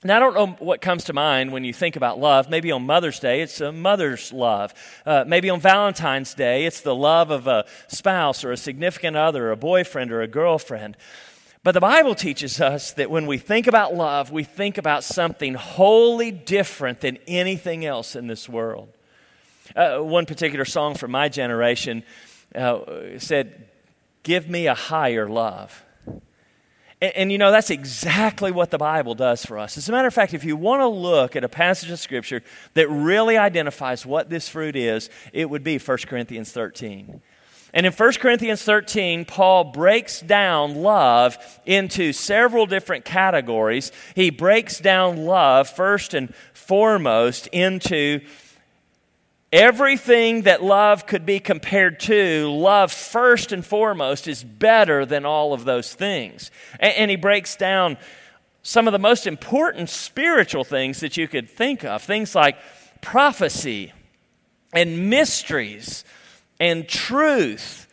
Now, 0.04 0.17
I 0.17 0.19
don't 0.19 0.34
know 0.34 0.65
what 0.65 0.82
comes 0.82 1.04
to 1.06 1.13
mind 1.13 1.52
when 1.52 1.63
you 1.63 1.74
think 1.74 1.95
about 1.95 2.17
love. 2.17 2.50
Maybe 2.50 2.71
on 2.71 2.88
Mother's 2.88 3.19
Day, 3.19 3.41
it's 3.41 3.62
a 3.62 3.71
mother's 3.71 4.34
love. 4.34 4.74
Uh, 5.06 5.26
maybe 5.28 5.52
on 5.52 5.60
Valentine's 5.60 6.34
Day, 6.34 6.65
it's 6.65 6.82
the 6.82 6.95
love 6.95 7.30
of 7.30 7.45
a 7.45 7.65
spouse 7.88 8.43
or 8.43 8.52
a 8.52 8.58
significant 8.58 9.15
other, 9.15 9.52
a 9.52 9.56
boyfriend 9.56 10.12
or 10.12 10.24
a 10.24 10.28
girlfriend. 10.28 10.97
But 11.63 11.74
the 11.74 11.80
Bible 11.80 12.15
teaches 12.15 12.60
us 12.60 12.93
that 12.93 13.12
when 13.12 13.28
we 13.28 13.38
think 13.38 13.67
about 13.67 13.93
love, 13.93 14.32
we 14.32 14.43
think 14.43 14.80
about 14.80 15.04
something 15.04 15.54
wholly 15.54 16.32
different 16.32 17.02
than 17.02 17.19
anything 17.28 17.86
else 17.86 18.15
in 18.15 18.26
this 18.26 18.50
world. 18.50 18.89
Uh, 19.76 20.00
one 20.00 20.26
particular 20.26 20.66
song 20.66 20.96
from 20.96 21.12
my 21.12 21.30
generation 21.30 22.04
uh, 22.56 22.80
said, 23.18 23.68
Give 24.24 24.48
me 24.48 24.68
a 24.68 24.76
higher 24.76 25.28
love. 25.28 25.84
And, 27.02 27.16
and, 27.16 27.32
you 27.32 27.38
know, 27.38 27.52
that's 27.52 27.72
exactly 27.72 28.52
what 28.52 28.70
the 28.70 28.78
Bible 28.78 29.16
does 29.16 29.46
for 29.46 29.58
us. 29.58 29.78
As 29.78 29.90
a 29.90 29.92
matter 29.92 30.08
of 30.08 30.14
fact, 30.14 30.34
if 30.34 30.44
you 30.44 30.56
want 30.56 30.82
to 30.82 30.88
look 30.88 31.36
at 31.36 31.44
a 31.44 31.50
passage 31.50 31.90
of 31.90 32.00
Scripture 32.00 32.44
that 32.76 32.88
really 32.90 33.38
identifies 33.38 34.06
what 34.06 34.30
this 34.30 34.48
fruit 34.48 34.76
is, 34.76 35.10
it 35.34 35.50
would 35.50 35.64
be 35.64 35.80
1 35.80 35.98
Corinthians 36.08 36.52
13. 36.52 37.22
And 37.74 37.86
in 37.86 37.94
1 37.94 38.14
Corinthians 38.14 38.62
13, 38.64 39.26
Paul 39.26 39.66
breaks 39.66 40.20
down 40.20 40.76
love 40.76 41.38
into 41.66 42.12
several 42.12 42.66
different 42.66 43.06
categories. 43.06 43.92
He 44.14 44.30
breaks 44.30 44.80
down 44.80 45.26
love 45.26 45.70
first 45.70 46.14
and 46.14 46.36
foremost 46.54 47.48
into 47.48 48.22
Everything 49.52 50.44
that 50.44 50.64
love 50.64 51.06
could 51.06 51.26
be 51.26 51.42
compared 51.42 52.00
to, 52.02 52.50
love 52.50 52.90
first 52.92 53.52
and 53.52 53.66
foremost 53.66 54.28
is 54.28 54.46
better 54.46 55.06
than 55.06 55.26
all 55.26 55.52
of 55.54 55.66
those 55.66 55.94
things. 55.94 56.52
And, 56.80 56.94
and, 56.94 57.12
he 57.12 57.18
breaks 57.18 57.58
down 57.58 57.98
some 58.64 58.88
of 58.88 58.94
the 58.94 59.00
most 59.00 59.28
important 59.28 59.90
spiritual 59.90 60.64
things 60.64 61.02
that 61.02 61.18
you 61.18 61.28
could 61.28 61.50
think 61.50 61.84
of 61.84 62.02
things 62.02 62.34
like 62.34 62.58
prophecy 63.02 63.92
and 64.72 65.10
mysteries 65.10 66.06
and 66.60 66.88
truth 66.88 67.88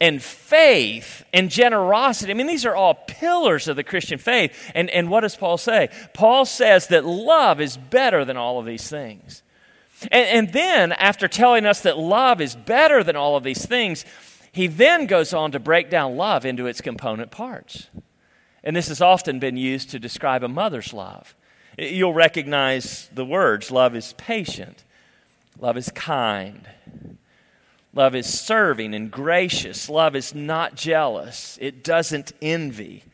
and 0.00 0.22
faith 0.22 1.24
and 1.32 1.50
generosity. 1.50 2.30
I 2.30 2.34
mean, 2.34 2.46
these 2.46 2.64
are 2.64 2.76
all 2.76 2.94
pillars 2.94 3.66
of 3.66 3.74
the 3.74 3.82
Christian 3.82 4.18
faith. 4.18 4.70
And, 4.76 4.88
and 4.90 5.10
what 5.10 5.20
does 5.20 5.34
Paul 5.34 5.58
say? 5.58 5.88
Paul 6.14 6.44
says 6.44 6.86
that 6.88 7.04
love 7.04 7.60
is 7.60 7.76
better 7.76 8.24
than 8.24 8.36
all 8.36 8.60
of 8.60 8.66
these 8.66 8.88
things. 8.88 9.42
And, 10.04 10.26
and 10.28 10.52
then, 10.52 10.92
after 10.92 11.28
telling 11.28 11.66
us 11.66 11.80
that 11.82 11.98
love 11.98 12.40
is 12.40 12.56
better 12.56 13.02
than 13.04 13.16
all 13.16 13.36
of 13.36 13.44
these 13.44 13.66
things, 13.66 14.04
he 14.52 14.66
then 14.66 15.06
goes 15.06 15.32
on 15.32 15.52
to 15.52 15.60
break 15.60 15.90
down 15.90 16.16
love 16.16 16.44
into 16.44 16.66
its 16.66 16.80
component 16.80 17.30
parts. 17.30 17.88
And 18.62 18.74
this 18.74 18.88
has 18.88 19.00
often 19.00 19.38
been 19.38 19.56
used 19.56 19.90
to 19.90 19.98
describe 19.98 20.42
a 20.42 20.48
mother's 20.48 20.92
love. 20.92 21.34
You'll 21.78 22.12
recognize 22.12 23.08
the 23.14 23.24
words 23.24 23.70
love 23.70 23.94
is 23.94 24.12
patient, 24.14 24.84
love 25.58 25.76
is 25.76 25.90
kind, 25.94 26.68
love 27.94 28.14
is 28.14 28.26
serving 28.26 28.94
and 28.94 29.10
gracious, 29.10 29.88
love 29.88 30.14
is 30.14 30.34
not 30.34 30.74
jealous, 30.74 31.58
it 31.60 31.82
doesn't 31.84 32.32
envy. 32.42 33.04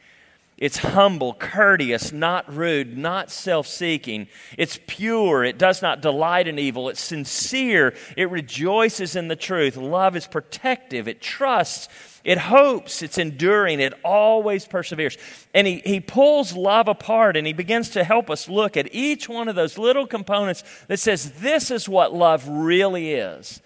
It's 0.59 0.79
humble, 0.79 1.35
courteous, 1.35 2.12
not 2.12 2.51
rude, 2.51 2.97
not 2.97 3.31
self 3.31 3.66
seeking. 3.66 4.27
It's 4.57 4.81
pure. 4.87 5.45
It 5.45 5.59
does 5.59 5.83
not 5.83 6.01
delight 6.01 6.49
in 6.49 6.59
evil. 6.59 6.88
It's 6.88 7.01
sincere. 7.01 7.95
It 8.16 8.31
rejoices 8.31 9.16
in 9.16 9.29
the 9.29 9.37
truth. 9.37 9.77
Love 9.77 10.16
is 10.16 10.27
protective. 10.27 11.09
It 11.09 11.21
trusts. 11.21 11.88
It 12.25 12.38
hopes. 12.38 13.03
It's 13.03 13.19
enduring. 13.19 13.81
It 13.81 13.92
always 14.03 14.66
perseveres. 14.66 15.19
And 15.53 15.66
he, 15.66 15.83
he 15.85 16.01
pulls 16.01 16.55
love 16.55 16.88
apart 16.88 17.37
and 17.37 17.47
he 17.47 17.53
begins 17.53 17.90
to 17.90 18.03
help 18.03 18.31
us 18.31 18.49
look 18.49 18.79
at 18.79 18.95
each 18.95 19.29
one 19.29 19.49
of 19.49 19.57
those 19.57 19.77
little 19.77 20.07
components 20.07 20.64
that 20.88 21.01
says, 21.01 21.33
this 21.33 21.71
is 21.71 21.87
what 21.87 22.14
love 22.14 22.49
really 22.49 23.12
is. 23.12 23.61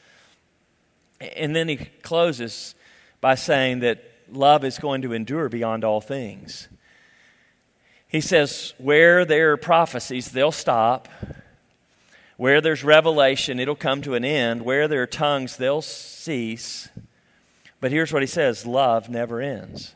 And 1.37 1.55
then 1.55 1.69
he 1.69 1.77
closes 1.77 2.75
by 3.21 3.37
saying 3.37 3.79
that 3.81 4.03
love 4.29 4.65
is 4.65 4.79
going 4.79 5.03
to 5.03 5.13
endure 5.13 5.49
beyond 5.49 5.85
all 5.85 6.01
things. 6.01 6.69
He 8.11 8.21
says, 8.21 8.75
where 8.79 9.25
there 9.25 9.53
are 9.53 9.57
prophecies, 9.57 10.33
they'll 10.33 10.51
stop. 10.51 11.09
Where 12.37 12.61
there's 12.61 12.83
revelation, 12.83 13.61
it'll 13.61 13.77
come 13.77 14.03
to 14.03 14.15
an 14.15 14.25
end. 14.25 14.63
Where 14.65 14.89
there 14.89 15.03
are 15.03 15.07
tongues, 15.07 15.57
they'll 15.57 15.81
cease. 15.81 16.89
But 17.81 17.93
here's 17.93 18.13
what 18.13 18.23
he 18.23 18.27
says 18.27 18.67
love 18.67 19.09
never 19.09 19.41
ends. 19.41 19.95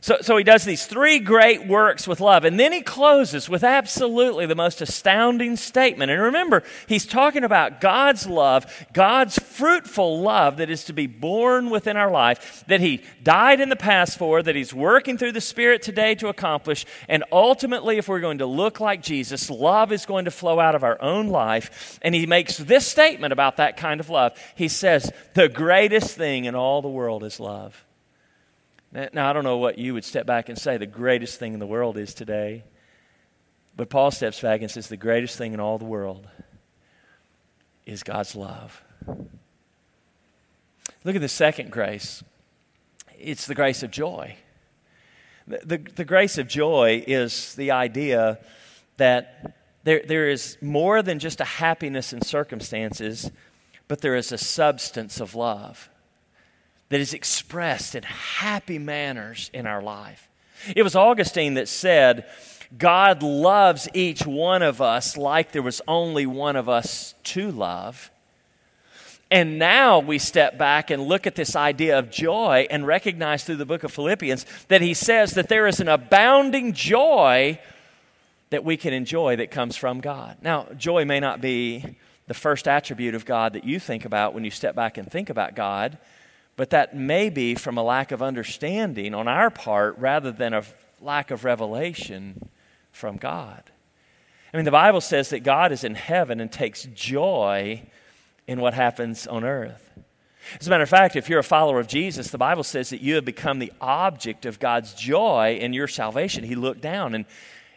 So, 0.00 0.18
so 0.20 0.36
he 0.36 0.44
does 0.44 0.64
these 0.64 0.86
three 0.86 1.18
great 1.18 1.66
works 1.66 2.06
with 2.06 2.20
love. 2.20 2.44
And 2.44 2.58
then 2.58 2.72
he 2.72 2.82
closes 2.82 3.48
with 3.48 3.64
absolutely 3.64 4.46
the 4.46 4.54
most 4.54 4.80
astounding 4.80 5.56
statement. 5.56 6.10
And 6.10 6.20
remember, 6.22 6.62
he's 6.86 7.06
talking 7.06 7.44
about 7.44 7.80
God's 7.80 8.26
love, 8.26 8.86
God's 8.92 9.38
fruitful 9.38 10.20
love 10.20 10.58
that 10.58 10.70
is 10.70 10.84
to 10.84 10.92
be 10.92 11.06
borne 11.06 11.70
within 11.70 11.96
our 11.96 12.10
life, 12.10 12.64
that 12.68 12.80
he 12.80 13.02
died 13.22 13.60
in 13.60 13.68
the 13.68 13.76
past 13.76 14.18
for, 14.18 14.42
that 14.42 14.54
he's 14.54 14.72
working 14.72 15.18
through 15.18 15.32
the 15.32 15.40
Spirit 15.40 15.82
today 15.82 16.14
to 16.16 16.28
accomplish. 16.28 16.86
And 17.08 17.24
ultimately, 17.32 17.98
if 17.98 18.08
we're 18.08 18.20
going 18.20 18.38
to 18.38 18.46
look 18.46 18.80
like 18.80 19.02
Jesus, 19.02 19.50
love 19.50 19.92
is 19.92 20.06
going 20.06 20.26
to 20.26 20.30
flow 20.30 20.60
out 20.60 20.74
of 20.74 20.84
our 20.84 21.00
own 21.02 21.28
life. 21.28 21.98
And 22.02 22.14
he 22.14 22.26
makes 22.26 22.56
this 22.56 22.86
statement 22.86 23.32
about 23.32 23.56
that 23.56 23.76
kind 23.76 24.00
of 24.00 24.10
love. 24.10 24.38
He 24.54 24.68
says, 24.68 25.12
The 25.34 25.48
greatest 25.48 26.16
thing 26.16 26.44
in 26.44 26.54
all 26.54 26.82
the 26.82 26.88
world 26.88 27.24
is 27.24 27.40
love. 27.40 27.84
Now, 28.92 29.28
I 29.28 29.32
don't 29.32 29.44
know 29.44 29.58
what 29.58 29.78
you 29.78 29.94
would 29.94 30.04
step 30.04 30.24
back 30.24 30.48
and 30.48 30.58
say 30.58 30.78
the 30.78 30.86
greatest 30.86 31.38
thing 31.38 31.52
in 31.52 31.60
the 31.60 31.66
world 31.66 31.98
is 31.98 32.14
today. 32.14 32.64
But 33.76 33.90
Paul 33.90 34.10
steps 34.10 34.40
back 34.40 34.62
and 34.62 34.70
says 34.70 34.88
the 34.88 34.96
greatest 34.96 35.36
thing 35.36 35.52
in 35.52 35.60
all 35.60 35.78
the 35.78 35.84
world 35.84 36.26
is 37.84 38.02
God's 38.02 38.34
love. 38.34 38.82
Look 41.04 41.14
at 41.14 41.20
the 41.20 41.28
second 41.28 41.70
grace 41.70 42.22
it's 43.20 43.46
the 43.46 43.54
grace 43.54 43.82
of 43.82 43.90
joy. 43.90 44.36
The, 45.48 45.58
the, 45.64 45.78
the 45.78 46.04
grace 46.04 46.38
of 46.38 46.46
joy 46.46 47.02
is 47.04 47.56
the 47.56 47.72
idea 47.72 48.38
that 48.96 49.56
there, 49.82 50.02
there 50.06 50.28
is 50.28 50.56
more 50.60 51.02
than 51.02 51.18
just 51.18 51.40
a 51.40 51.44
happiness 51.44 52.12
in 52.12 52.22
circumstances, 52.22 53.30
but 53.88 54.02
there 54.02 54.14
is 54.14 54.30
a 54.30 54.38
substance 54.38 55.20
of 55.20 55.34
love 55.34 55.90
that 56.88 57.00
is 57.00 57.14
expressed 57.14 57.94
in 57.94 58.02
happy 58.02 58.78
manners 58.78 59.50
in 59.52 59.66
our 59.66 59.82
life. 59.82 60.28
It 60.74 60.82
was 60.82 60.96
Augustine 60.96 61.54
that 61.54 61.68
said, 61.68 62.26
God 62.76 63.22
loves 63.22 63.88
each 63.94 64.26
one 64.26 64.62
of 64.62 64.82
us 64.82 65.16
like 65.16 65.52
there 65.52 65.62
was 65.62 65.80
only 65.88 66.26
one 66.26 66.56
of 66.56 66.68
us 66.68 67.14
to 67.24 67.50
love. 67.50 68.10
And 69.30 69.58
now 69.58 69.98
we 69.98 70.18
step 70.18 70.56
back 70.56 70.90
and 70.90 71.02
look 71.02 71.26
at 71.26 71.34
this 71.34 71.54
idea 71.54 71.98
of 71.98 72.10
joy 72.10 72.66
and 72.70 72.86
recognize 72.86 73.44
through 73.44 73.56
the 73.56 73.66
book 73.66 73.84
of 73.84 73.92
Philippians 73.92 74.46
that 74.68 74.80
he 74.80 74.94
says 74.94 75.32
that 75.32 75.48
there 75.48 75.66
is 75.66 75.80
an 75.80 75.88
abounding 75.88 76.72
joy 76.72 77.58
that 78.50 78.64
we 78.64 78.78
can 78.78 78.94
enjoy 78.94 79.36
that 79.36 79.50
comes 79.50 79.76
from 79.76 80.00
God. 80.00 80.38
Now, 80.40 80.66
joy 80.76 81.04
may 81.04 81.20
not 81.20 81.42
be 81.42 81.96
the 82.26 82.34
first 82.34 82.66
attribute 82.66 83.14
of 83.14 83.26
God 83.26 83.52
that 83.52 83.64
you 83.64 83.78
think 83.78 84.06
about 84.06 84.32
when 84.32 84.44
you 84.44 84.50
step 84.50 84.74
back 84.74 84.96
and 84.96 85.10
think 85.10 85.28
about 85.28 85.54
God 85.54 85.98
but 86.58 86.70
that 86.70 86.92
may 86.92 87.30
be 87.30 87.54
from 87.54 87.78
a 87.78 87.82
lack 87.84 88.10
of 88.10 88.20
understanding 88.20 89.14
on 89.14 89.28
our 89.28 89.48
part 89.48 89.96
rather 89.96 90.32
than 90.32 90.52
a 90.52 90.64
lack 91.00 91.30
of 91.30 91.44
revelation 91.44 92.50
from 92.90 93.16
God. 93.16 93.62
I 94.52 94.56
mean, 94.56 94.64
the 94.64 94.72
Bible 94.72 95.00
says 95.00 95.30
that 95.30 95.44
God 95.44 95.70
is 95.70 95.84
in 95.84 95.94
heaven 95.94 96.40
and 96.40 96.50
takes 96.50 96.82
joy 96.92 97.88
in 98.48 98.60
what 98.60 98.74
happens 98.74 99.28
on 99.28 99.44
earth. 99.44 99.88
As 100.58 100.66
a 100.66 100.70
matter 100.70 100.82
of 100.82 100.88
fact, 100.88 101.14
if 101.14 101.28
you're 101.28 101.38
a 101.38 101.44
follower 101.44 101.78
of 101.78 101.86
Jesus, 101.86 102.32
the 102.32 102.38
Bible 102.38 102.64
says 102.64 102.90
that 102.90 103.00
you 103.00 103.14
have 103.14 103.24
become 103.24 103.60
the 103.60 103.72
object 103.80 104.44
of 104.44 104.58
God's 104.58 104.94
joy 104.94 105.58
in 105.60 105.72
your 105.72 105.86
salvation. 105.86 106.42
He 106.42 106.56
looked 106.56 106.80
down 106.80 107.14
and 107.14 107.24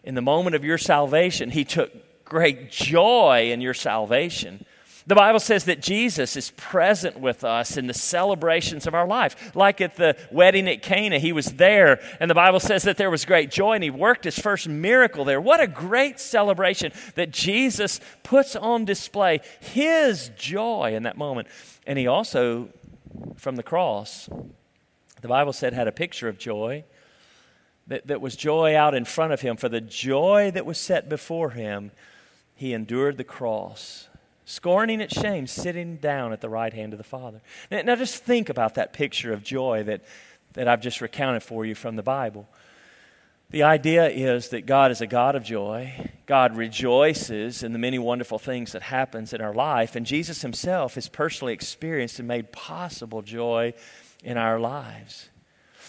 in 0.03 0.15
the 0.15 0.23
moment 0.23 0.55
of 0.55 0.63
your 0.63 0.79
salvation, 0.79 1.51
He 1.51 1.65
took 1.65 1.91
great 2.25 2.71
joy 2.71 3.51
in 3.51 3.61
your 3.61 3.75
salvation. 3.75 4.65
The 5.07 5.15
Bible 5.15 5.39
says 5.39 5.65
that 5.65 5.81
Jesus 5.81 6.35
is 6.35 6.51
present 6.51 7.19
with 7.19 7.43
us 7.43 7.75
in 7.75 7.87
the 7.87 7.93
celebrations 7.93 8.85
of 8.85 8.93
our 8.93 9.07
life. 9.07 9.55
Like 9.55 9.81
at 9.81 9.95
the 9.95 10.15
wedding 10.29 10.67
at 10.67 10.83
Cana, 10.83 11.17
he 11.17 11.33
was 11.33 11.47
there, 11.53 11.99
and 12.19 12.29
the 12.29 12.35
Bible 12.35 12.59
says 12.59 12.83
that 12.83 12.97
there 12.97 13.09
was 13.09 13.25
great 13.25 13.49
joy, 13.49 13.73
and 13.73 13.83
he 13.83 13.89
worked 13.89 14.25
his 14.25 14.37
first 14.37 14.67
miracle 14.67 15.25
there. 15.25 15.41
What 15.41 15.59
a 15.59 15.67
great 15.67 16.19
celebration 16.19 16.91
that 17.15 17.31
Jesus 17.31 17.99
puts 18.21 18.55
on 18.55 18.85
display 18.85 19.41
his 19.59 20.29
joy 20.37 20.93
in 20.95 21.03
that 21.03 21.17
moment. 21.17 21.47
And 21.87 21.97
he 21.97 22.05
also, 22.05 22.69
from 23.37 23.55
the 23.55 23.63
cross, 23.63 24.29
the 25.21 25.27
Bible 25.27 25.53
said 25.53 25.73
had 25.73 25.87
a 25.87 25.91
picture 25.91 26.27
of 26.27 26.37
joy. 26.37 26.83
That, 27.87 28.07
that 28.07 28.21
was 28.21 28.35
joy 28.35 28.75
out 28.75 28.93
in 28.93 29.05
front 29.05 29.33
of 29.33 29.41
him. 29.41 29.57
For 29.57 29.67
the 29.67 29.81
joy 29.81 30.51
that 30.53 30.65
was 30.65 30.77
set 30.77 31.09
before 31.09 31.49
him, 31.49 31.91
he 32.55 32.73
endured 32.73 33.17
the 33.17 33.23
cross 33.23 34.07
scorning 34.45 35.01
its 35.01 35.19
shame, 35.19 35.47
sitting 35.47 35.97
down 35.97 36.33
at 36.33 36.41
the 36.41 36.49
right 36.49 36.73
hand 36.73 36.93
of 36.93 36.97
the 36.97 37.03
Father. 37.03 37.41
Now, 37.69 37.81
now, 37.81 37.95
just 37.95 38.23
think 38.23 38.49
about 38.49 38.75
that 38.75 38.93
picture 38.93 39.33
of 39.33 39.43
joy 39.43 39.83
that, 39.83 40.01
that 40.53 40.67
I've 40.67 40.81
just 40.81 41.01
recounted 41.01 41.43
for 41.43 41.65
you 41.65 41.75
from 41.75 41.95
the 41.95 42.03
Bible. 42.03 42.47
The 43.51 43.63
idea 43.63 44.07
is 44.07 44.49
that 44.49 44.65
God 44.65 44.91
is 44.91 45.01
a 45.01 45.07
God 45.07 45.35
of 45.35 45.43
joy. 45.43 46.09
God 46.25 46.55
rejoices 46.55 47.63
in 47.63 47.73
the 47.73 47.79
many 47.79 47.99
wonderful 47.99 48.39
things 48.39 48.71
that 48.71 48.81
happens 48.81 49.33
in 49.33 49.41
our 49.41 49.53
life, 49.53 49.95
and 49.95 50.05
Jesus 50.05 50.41
himself 50.41 50.95
has 50.95 51.09
personally 51.09 51.53
experienced 51.53 52.17
and 52.19 52.27
made 52.27 52.53
possible 52.53 53.21
joy 53.21 53.73
in 54.23 54.37
our 54.37 54.57
lives. 54.57 55.29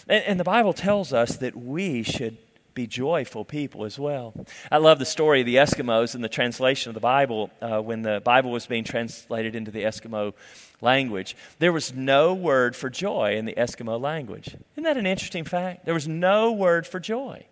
And, 0.09 0.23
and 0.25 0.39
the 0.39 0.43
Bible 0.43 0.73
tells 0.73 1.13
us 1.13 1.37
that 1.37 1.55
we 1.55 2.03
should 2.03 2.37
be 2.73 2.87
joyful 2.87 3.45
people 3.45 3.85
as 3.85 3.99
well. 3.99 4.33
I 4.71 4.77
love 4.77 4.99
the 4.99 5.05
story 5.05 5.41
of 5.41 5.45
the 5.45 5.55
Eskimos 5.55 6.15
and 6.15 6.23
the 6.23 6.29
translation 6.29 6.89
of 6.89 6.93
the 6.93 6.99
Bible 6.99 7.51
uh, 7.61 7.79
when 7.79 8.01
the 8.01 8.21
Bible 8.23 8.51
was 8.51 8.65
being 8.65 8.83
translated 8.83 9.55
into 9.55 9.71
the 9.71 9.83
Eskimo 9.83 10.33
language. 10.81 11.35
There 11.59 11.71
was 11.71 11.93
no 11.93 12.33
word 12.33 12.75
for 12.75 12.89
joy 12.89 13.35
in 13.35 13.45
the 13.45 13.53
Eskimo 13.53 13.99
language. 13.99 14.55
Isn't 14.73 14.83
that 14.83 14.97
an 14.97 15.05
interesting 15.05 15.45
fact? 15.45 15.85
There 15.85 15.93
was 15.93 16.07
no 16.07 16.51
word 16.51 16.87
for 16.87 16.99
joy. 16.99 17.45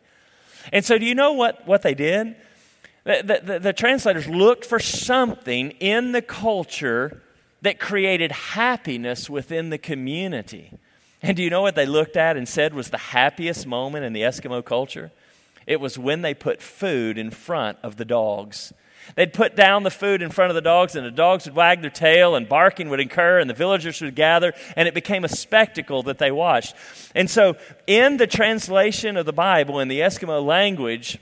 And 0.72 0.86
so, 0.86 0.98
do 0.98 1.06
you 1.06 1.16
know 1.16 1.34
what, 1.34 1.68
what 1.68 1.82
they 1.82 1.94
did? 1.94 2.36
The, 3.04 3.42
the, 3.44 3.60
the 3.60 3.74
translators 3.74 4.28
looked 4.28 4.66
for 4.66 4.80
something 4.80 5.72
in 5.80 6.12
the 6.12 6.22
culture 6.22 7.22
that 7.62 7.80
created 7.80 8.32
happiness 8.32 9.30
within 9.30 9.70
the 9.70 9.78
community. 9.78 10.72
And 11.24 11.38
do 11.38 11.44
you 11.44 11.50
know 11.50 11.62
what 11.62 11.76
they 11.76 11.86
looked 11.86 12.18
at 12.18 12.36
and 12.36 12.48
said 12.48 12.74
was 12.74 12.90
the 12.90 12.98
happiest 12.98 13.68
moment 13.68 14.06
in 14.06 14.14
the 14.14 14.22
Eskimo 14.22 14.64
culture? 14.64 15.12
It 15.68 15.80
was 15.80 15.98
when 15.98 16.22
they 16.22 16.34
put 16.34 16.62
food 16.62 17.18
in 17.18 17.30
front 17.30 17.78
of 17.84 17.98
the 17.98 18.06
dogs. 18.06 18.74
They'd 19.16 19.34
put 19.34 19.56
down 19.56 19.84
the 19.84 19.92
food 19.92 20.22
in 20.22 20.30
front 20.30 20.52
of 20.52 20.56
the 20.56 20.62
dogs, 20.62 20.96
and 20.96 21.06
the 21.06 21.12
dogs 21.12 21.46
would 21.46 21.56
wag 21.56 21.82
their 21.82 21.90
tail, 21.90 22.36
and 22.36 22.48
barking 22.48 22.90
would 22.90 23.00
occur, 23.00 23.40
and 23.40 23.50
the 23.50 23.54
villagers 23.54 24.02
would 24.02 24.16
gather, 24.16 24.54
and 24.76 24.88
it 24.88 24.94
became 24.94 25.24
a 25.24 25.30
spectacle 25.30 26.04
that 26.04 26.18
they 26.18 26.32
watched. 26.32 26.76
And 27.16 27.30
so, 27.30 27.56
in 27.88 28.18
the 28.18 28.28
translation 28.28 29.18
of 29.18 29.26
the 29.26 29.34
Bible 29.34 29.80
in 29.80 29.88
the 29.88 30.00
Eskimo 30.00 30.44
language, 30.46 31.20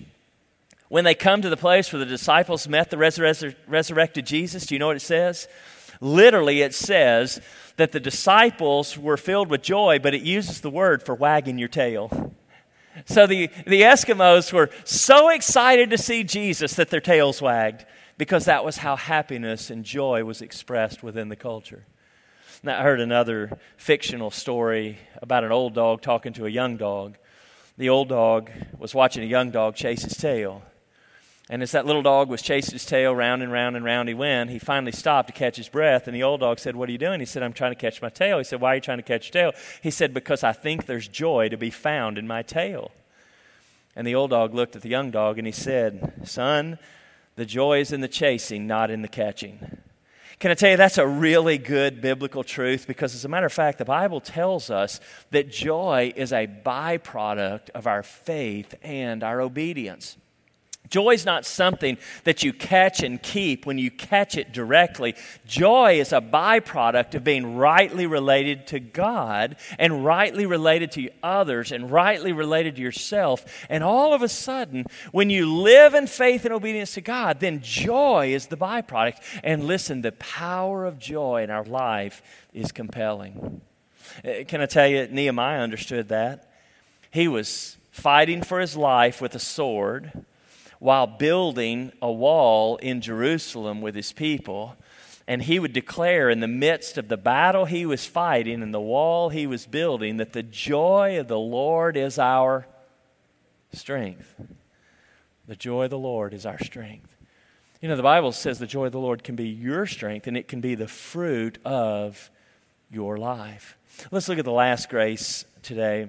when 0.89 1.03
they 1.03 1.15
come 1.15 1.41
to 1.41 1.49
the 1.49 1.57
place 1.57 1.91
where 1.91 1.99
the 1.99 2.05
disciples 2.05 2.67
met 2.67 2.89
the 2.89 2.97
resur- 2.97 3.55
resurrected 3.67 4.25
Jesus, 4.25 4.65
do 4.65 4.75
you 4.75 4.79
know 4.79 4.87
what 4.87 4.95
it 4.95 5.01
says? 5.01 5.47
Literally, 6.01 6.61
it 6.61 6.73
says 6.73 7.41
that 7.79 7.93
the 7.93 7.99
disciples 7.99 8.97
were 8.97 9.15
filled 9.15 9.49
with 9.49 9.61
joy, 9.61 9.99
but 9.99 10.13
it 10.13 10.21
uses 10.21 10.59
the 10.59 10.69
word 10.69 11.01
for 11.01 11.15
wagging 11.15 11.57
your 11.57 11.69
tail. 11.69 12.33
So 13.05 13.25
the, 13.25 13.47
the 13.65 13.83
Eskimos 13.83 14.51
were 14.51 14.69
so 14.83 15.29
excited 15.29 15.89
to 15.91 15.97
see 15.97 16.25
Jesus 16.25 16.73
that 16.73 16.89
their 16.89 16.99
tails 16.99 17.41
wagged 17.41 17.85
because 18.17 18.43
that 18.45 18.65
was 18.65 18.77
how 18.77 18.97
happiness 18.97 19.69
and 19.69 19.85
joy 19.85 20.25
was 20.25 20.41
expressed 20.41 21.01
within 21.01 21.29
the 21.29 21.37
culture. 21.37 21.85
Now, 22.63 22.81
I 22.81 22.83
heard 22.83 22.99
another 22.99 23.57
fictional 23.77 24.29
story 24.29 24.99
about 25.21 25.45
an 25.45 25.53
old 25.53 25.73
dog 25.73 26.01
talking 26.01 26.33
to 26.33 26.45
a 26.45 26.49
young 26.49 26.75
dog. 26.75 27.17
The 27.77 27.87
old 27.87 28.09
dog 28.09 28.51
was 28.77 28.93
watching 28.93 29.23
a 29.23 29.27
young 29.27 29.51
dog 29.51 29.75
chase 29.75 30.03
his 30.03 30.17
tail. 30.17 30.63
And 31.51 31.63
as 31.63 31.71
that 31.71 31.87
little 31.87 32.03
dog 32.03 32.29
was 32.29 32.43
chasing 32.43 32.73
his 32.73 32.85
tail 32.85 33.13
round 33.15 33.41
and 33.41 33.51
round 33.51 33.75
and 33.75 33.83
round 33.83 34.07
he 34.07 34.13
went, 34.13 34.51
he 34.51 34.59
finally 34.59 34.91
stopped 34.91 35.27
to 35.29 35.33
catch 35.33 35.57
his 35.57 35.67
breath. 35.67 36.07
And 36.07 36.15
the 36.15 36.21
old 36.21 36.41
dog 36.41 36.59
said, 36.59 36.75
What 36.75 36.89
are 36.89 36.91
you 36.91 36.99
doing? 36.99 37.19
He 37.19 37.25
said, 37.25 37.41
I'm 37.41 37.53
trying 37.53 37.71
to 37.71 37.79
catch 37.79 38.03
my 38.03 38.09
tail. 38.09 38.37
He 38.37 38.43
said, 38.43 38.61
Why 38.61 38.73
are 38.73 38.75
you 38.75 38.81
trying 38.81 38.99
to 38.99 39.03
catch 39.03 39.33
your 39.33 39.51
tail? 39.51 39.59
He 39.81 39.89
said, 39.89 40.13
Because 40.13 40.43
I 40.43 40.53
think 40.53 40.85
there's 40.85 41.07
joy 41.07 41.49
to 41.49 41.57
be 41.57 41.71
found 41.71 42.19
in 42.19 42.27
my 42.27 42.43
tail. 42.43 42.91
And 43.95 44.05
the 44.05 44.13
old 44.13 44.29
dog 44.29 44.53
looked 44.53 44.75
at 44.75 44.83
the 44.83 44.89
young 44.89 45.09
dog 45.09 45.39
and 45.39 45.47
he 45.47 45.51
said, 45.51 46.27
Son, 46.27 46.77
the 47.35 47.47
joy 47.47 47.79
is 47.79 47.91
in 47.91 48.01
the 48.01 48.07
chasing, 48.07 48.67
not 48.67 48.91
in 48.91 49.01
the 49.01 49.07
catching. 49.07 49.79
Can 50.37 50.51
I 50.51 50.53
tell 50.53 50.69
you 50.69 50.77
that's 50.77 50.99
a 50.99 51.07
really 51.07 51.57
good 51.57 51.99
biblical 51.99 52.43
truth? 52.43 52.85
Because, 52.87 53.15
as 53.15 53.25
a 53.25 53.27
matter 53.27 53.47
of 53.47 53.51
fact, 53.51 53.79
the 53.79 53.85
Bible 53.85 54.21
tells 54.21 54.69
us 54.69 55.01
that 55.31 55.49
joy 55.49 56.13
is 56.15 56.31
a 56.31 56.47
byproduct 56.47 57.71
of 57.71 57.87
our 57.87 58.03
faith 58.03 58.75
and 58.83 59.23
our 59.23 59.41
obedience. 59.41 60.15
Joy 60.89 61.11
is 61.11 61.25
not 61.25 61.45
something 61.45 61.97
that 62.23 62.43
you 62.43 62.51
catch 62.51 63.03
and 63.03 63.21
keep 63.21 63.65
when 63.65 63.77
you 63.77 63.91
catch 63.91 64.35
it 64.35 64.51
directly. 64.51 65.15
Joy 65.45 65.99
is 65.99 66.11
a 66.11 66.21
byproduct 66.21 67.13
of 67.15 67.23
being 67.23 67.55
rightly 67.55 68.07
related 68.07 68.65
to 68.67 68.79
God 68.79 69.55
and 69.77 70.03
rightly 70.03 70.45
related 70.45 70.91
to 70.93 71.09
others 71.21 71.71
and 71.71 71.91
rightly 71.91 72.33
related 72.33 72.75
to 72.77 72.81
yourself. 72.81 73.45
And 73.69 73.83
all 73.83 74.13
of 74.13 74.21
a 74.21 74.29
sudden, 74.29 74.85
when 75.11 75.29
you 75.29 75.51
live 75.51 75.93
in 75.93 76.07
faith 76.07 76.45
and 76.45 76.53
obedience 76.53 76.95
to 76.95 77.01
God, 77.01 77.39
then 77.39 77.61
joy 77.61 78.33
is 78.33 78.47
the 78.47 78.57
byproduct. 78.57 79.21
And 79.43 79.65
listen, 79.65 80.01
the 80.01 80.13
power 80.13 80.85
of 80.85 80.97
joy 80.97 81.43
in 81.43 81.51
our 81.51 81.65
life 81.65 82.21
is 82.53 82.71
compelling. 82.71 83.61
Uh, 84.25 84.43
can 84.47 84.61
I 84.61 84.65
tell 84.65 84.87
you, 84.87 85.07
Nehemiah 85.07 85.61
understood 85.61 86.09
that? 86.09 86.51
He 87.11 87.27
was 87.27 87.77
fighting 87.91 88.41
for 88.41 88.59
his 88.59 88.75
life 88.75 89.21
with 89.21 89.35
a 89.35 89.39
sword 89.39 90.25
while 90.79 91.05
building 91.05 91.91
a 92.01 92.11
wall 92.11 92.77
in 92.77 93.01
Jerusalem 93.01 93.81
with 93.81 93.95
his 93.95 94.13
people. 94.13 94.75
And 95.27 95.43
he 95.43 95.59
would 95.59 95.73
declare 95.73 96.29
in 96.29 96.39
the 96.39 96.47
midst 96.47 96.97
of 96.97 97.07
the 97.07 97.17
battle 97.17 97.65
he 97.65 97.85
was 97.85 98.05
fighting 98.05 98.63
and 98.63 98.73
the 98.73 98.81
wall 98.81 99.29
he 99.29 99.45
was 99.45 99.67
building 99.67 100.17
that 100.17 100.33
the 100.33 100.41
joy 100.41 101.19
of 101.19 101.27
the 101.27 101.37
Lord 101.37 101.95
is 101.95 102.17
our 102.17 102.65
strength. 103.73 104.33
The 105.47 105.55
joy 105.55 105.83
of 105.83 105.89
the 105.91 105.99
Lord 105.99 106.33
is 106.33 106.45
our 106.45 106.57
strength. 106.59 107.15
You 107.81 107.89
know, 107.89 107.95
the 107.95 108.03
Bible 108.03 108.31
says 108.31 108.57
the 108.57 108.65
joy 108.65 108.85
of 108.85 108.91
the 108.91 108.99
Lord 108.99 109.23
can 109.23 109.35
be 109.35 109.47
your 109.47 109.85
strength 109.85 110.27
and 110.27 110.35
it 110.35 110.47
can 110.47 110.61
be 110.61 110.75
the 110.75 110.87
fruit 110.87 111.59
of 111.63 112.31
your 112.91 113.17
life. 113.17 113.77
Let's 114.11 114.27
look 114.29 114.39
at 114.39 114.45
the 114.45 114.51
last 114.51 114.89
grace 114.89 115.45
today 115.61 116.07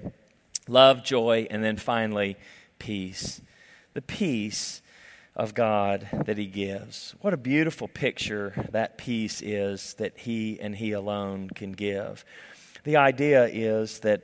love, 0.67 1.03
joy, 1.03 1.47
and 1.49 1.63
then 1.63 1.75
finally, 1.77 2.37
peace 2.79 3.41
the 3.93 4.01
peace 4.01 4.81
of 5.35 5.53
God 5.53 6.07
that 6.25 6.37
He 6.37 6.45
gives. 6.45 7.15
What 7.21 7.33
a 7.33 7.37
beautiful 7.37 7.87
picture 7.87 8.67
that 8.71 8.97
peace 8.97 9.41
is 9.41 9.93
that 9.95 10.17
He 10.17 10.59
and 10.59 10.75
He 10.75 10.91
alone 10.91 11.49
can 11.49 11.71
give. 11.71 12.25
The 12.83 12.97
idea 12.97 13.45
is 13.45 13.99
that 13.99 14.23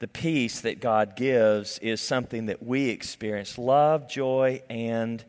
the 0.00 0.08
peace 0.08 0.60
that 0.60 0.80
God 0.80 1.16
gives 1.16 1.78
is 1.78 2.00
something 2.00 2.46
that 2.46 2.62
we 2.62 2.88
experience 2.88 3.58
love, 3.58 4.08
joy, 4.08 4.62
and 4.70 5.24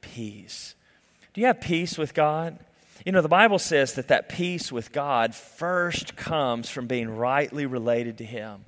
peace. 0.00 0.74
Do 1.32 1.40
you 1.40 1.46
have 1.46 1.60
peace 1.60 1.96
with 1.96 2.12
God? 2.12 2.58
You 3.06 3.12
know, 3.12 3.22
the 3.22 3.28
Bible 3.28 3.58
says 3.58 3.94
that 3.94 4.08
that 4.08 4.28
peace 4.28 4.70
with 4.70 4.92
God 4.92 5.34
first 5.34 6.14
comes 6.14 6.68
from 6.68 6.86
being 6.86 7.08
rightly 7.08 7.66
related 7.66 8.18
to 8.18 8.24
Him. 8.24 8.64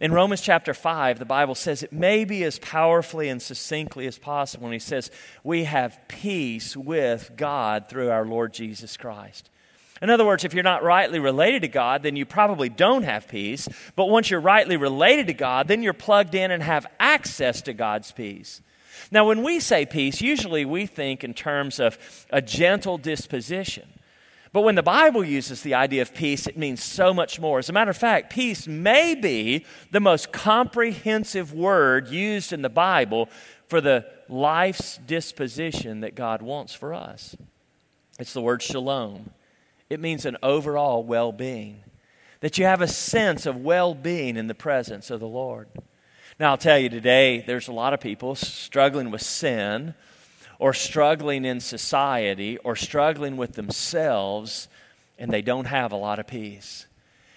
In 0.00 0.12
Romans 0.12 0.40
chapter 0.40 0.72
5, 0.72 1.18
the 1.18 1.26
Bible 1.26 1.54
says 1.54 1.82
it 1.82 1.92
may 1.92 2.24
be 2.24 2.42
as 2.42 2.58
powerfully 2.58 3.28
and 3.28 3.40
succinctly 3.40 4.06
as 4.06 4.18
possible 4.18 4.64
when 4.64 4.72
he 4.72 4.78
says, 4.78 5.10
We 5.44 5.64
have 5.64 6.00
peace 6.08 6.74
with 6.74 7.32
God 7.36 7.86
through 7.90 8.10
our 8.10 8.24
Lord 8.24 8.54
Jesus 8.54 8.96
Christ. 8.96 9.50
In 10.00 10.08
other 10.08 10.24
words, 10.24 10.42
if 10.42 10.54
you're 10.54 10.62
not 10.62 10.82
rightly 10.82 11.18
related 11.18 11.60
to 11.60 11.68
God, 11.68 12.02
then 12.02 12.16
you 12.16 12.24
probably 12.24 12.70
don't 12.70 13.02
have 13.02 13.28
peace. 13.28 13.68
But 13.94 14.08
once 14.08 14.30
you're 14.30 14.40
rightly 14.40 14.78
related 14.78 15.26
to 15.26 15.34
God, 15.34 15.68
then 15.68 15.82
you're 15.82 15.92
plugged 15.92 16.34
in 16.34 16.50
and 16.50 16.62
have 16.62 16.86
access 16.98 17.60
to 17.62 17.74
God's 17.74 18.10
peace. 18.10 18.62
Now, 19.10 19.26
when 19.26 19.42
we 19.42 19.60
say 19.60 19.84
peace, 19.84 20.22
usually 20.22 20.64
we 20.64 20.86
think 20.86 21.22
in 21.22 21.34
terms 21.34 21.78
of 21.78 21.98
a 22.30 22.40
gentle 22.40 22.96
disposition. 22.96 23.88
But 24.52 24.62
when 24.62 24.74
the 24.74 24.82
Bible 24.82 25.24
uses 25.24 25.62
the 25.62 25.74
idea 25.74 26.02
of 26.02 26.12
peace, 26.12 26.46
it 26.46 26.58
means 26.58 26.82
so 26.82 27.14
much 27.14 27.38
more. 27.38 27.60
As 27.60 27.68
a 27.68 27.72
matter 27.72 27.90
of 27.90 27.96
fact, 27.96 28.32
peace 28.32 28.66
may 28.66 29.14
be 29.14 29.64
the 29.92 30.00
most 30.00 30.32
comprehensive 30.32 31.52
word 31.52 32.08
used 32.08 32.52
in 32.52 32.62
the 32.62 32.68
Bible 32.68 33.28
for 33.68 33.80
the 33.80 34.06
life's 34.28 34.98
disposition 34.98 36.00
that 36.00 36.16
God 36.16 36.42
wants 36.42 36.74
for 36.74 36.92
us. 36.92 37.36
It's 38.18 38.32
the 38.32 38.42
word 38.42 38.60
shalom. 38.60 39.30
It 39.88 40.00
means 40.00 40.24
an 40.26 40.36
overall 40.42 41.04
well 41.04 41.30
being, 41.30 41.84
that 42.40 42.58
you 42.58 42.64
have 42.64 42.80
a 42.80 42.88
sense 42.88 43.46
of 43.46 43.56
well 43.56 43.94
being 43.94 44.36
in 44.36 44.48
the 44.48 44.54
presence 44.54 45.10
of 45.10 45.20
the 45.20 45.28
Lord. 45.28 45.68
Now, 46.40 46.50
I'll 46.50 46.58
tell 46.58 46.78
you 46.78 46.88
today, 46.88 47.44
there's 47.46 47.68
a 47.68 47.72
lot 47.72 47.94
of 47.94 48.00
people 48.00 48.34
struggling 48.34 49.10
with 49.10 49.22
sin 49.22 49.94
or 50.60 50.74
struggling 50.74 51.46
in 51.46 51.58
society 51.58 52.58
or 52.58 52.76
struggling 52.76 53.38
with 53.38 53.54
themselves, 53.54 54.68
and 55.18 55.32
they 55.32 55.40
don't 55.40 55.64
have 55.64 55.90
a 55.90 55.96
lot 55.96 56.18
of 56.18 56.26
peace. 56.26 56.86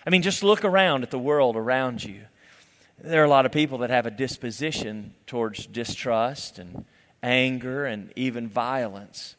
I 0.06 0.10
mean, 0.10 0.22
just 0.22 0.44
look 0.44 0.66
around 0.66 1.04
at 1.04 1.10
the 1.10 1.18
world 1.18 1.56
around 1.56 2.04
you. 2.04 2.20
There 3.02 3.22
are 3.22 3.26
a 3.26 3.30
lot 3.30 3.46
of 3.46 3.54
people 3.54 3.78
that 3.80 3.90
have 3.90 4.06
a 4.06 4.12
disposition 4.12 5.14
towards 5.26 5.66
distrust 5.66 6.60
and 6.60 6.84
anger 7.24 7.86
and 7.86 8.12
even 8.18 8.50
violence. 8.50 9.38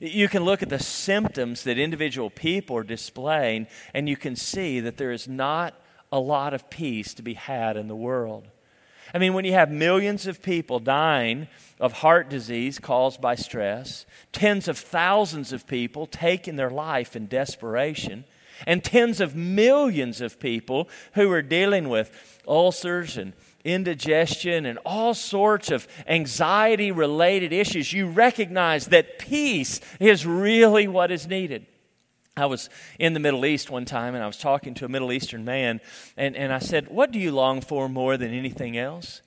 You 0.00 0.28
can 0.28 0.44
look 0.44 0.62
at 0.62 0.70
the 0.70 0.78
symptoms 0.78 1.64
that 1.64 1.78
individual 1.78 2.30
people 2.30 2.78
are 2.78 2.82
displaying, 2.82 3.66
and 3.92 4.08
you 4.08 4.16
can 4.16 4.36
see 4.36 4.80
that 4.80 4.96
there 4.96 5.12
is 5.12 5.28
not 5.28 5.74
a 6.10 6.18
lot 6.18 6.54
of 6.54 6.70
peace 6.70 7.12
to 7.14 7.22
be 7.22 7.34
had 7.34 7.76
in 7.76 7.88
the 7.88 7.94
world. 7.94 8.48
I 9.14 9.18
mean, 9.18 9.32
when 9.32 9.44
you 9.44 9.52
have 9.52 9.70
millions 9.70 10.26
of 10.26 10.42
people 10.42 10.80
dying 10.80 11.48
of 11.80 11.92
heart 11.92 12.28
disease 12.28 12.78
caused 12.78 13.20
by 13.20 13.34
stress, 13.34 14.04
tens 14.32 14.68
of 14.68 14.78
thousands 14.78 15.52
of 15.52 15.66
people 15.66 16.06
taking 16.06 16.56
their 16.56 16.70
life 16.70 17.16
in 17.16 17.26
desperation, 17.26 18.24
and 18.66 18.82
tens 18.82 19.20
of 19.20 19.36
millions 19.36 20.20
of 20.20 20.40
people 20.40 20.88
who 21.14 21.30
are 21.30 21.42
dealing 21.42 21.88
with 21.88 22.40
ulcers 22.46 23.16
and 23.16 23.32
indigestion 23.64 24.66
and 24.66 24.78
all 24.84 25.14
sorts 25.14 25.70
of 25.70 25.86
anxiety 26.06 26.90
related 26.90 27.52
issues, 27.52 27.92
you 27.92 28.08
recognize 28.08 28.88
that 28.88 29.18
peace 29.18 29.80
is 30.00 30.26
really 30.26 30.88
what 30.88 31.10
is 31.10 31.26
needed. 31.26 31.66
I 32.38 32.46
was 32.46 32.70
in 32.98 33.14
the 33.14 33.20
Middle 33.20 33.44
East 33.44 33.70
one 33.70 33.84
time 33.84 34.14
and 34.14 34.22
I 34.22 34.26
was 34.26 34.38
talking 34.38 34.74
to 34.74 34.84
a 34.84 34.88
Middle 34.88 35.12
Eastern 35.12 35.44
man, 35.44 35.80
and, 36.16 36.36
and 36.36 36.52
I 36.52 36.58
said, 36.58 36.88
What 36.88 37.10
do 37.10 37.18
you 37.18 37.32
long 37.32 37.60
for 37.60 37.88
more 37.88 38.16
than 38.16 38.32
anything 38.32 38.76
else? 38.76 39.22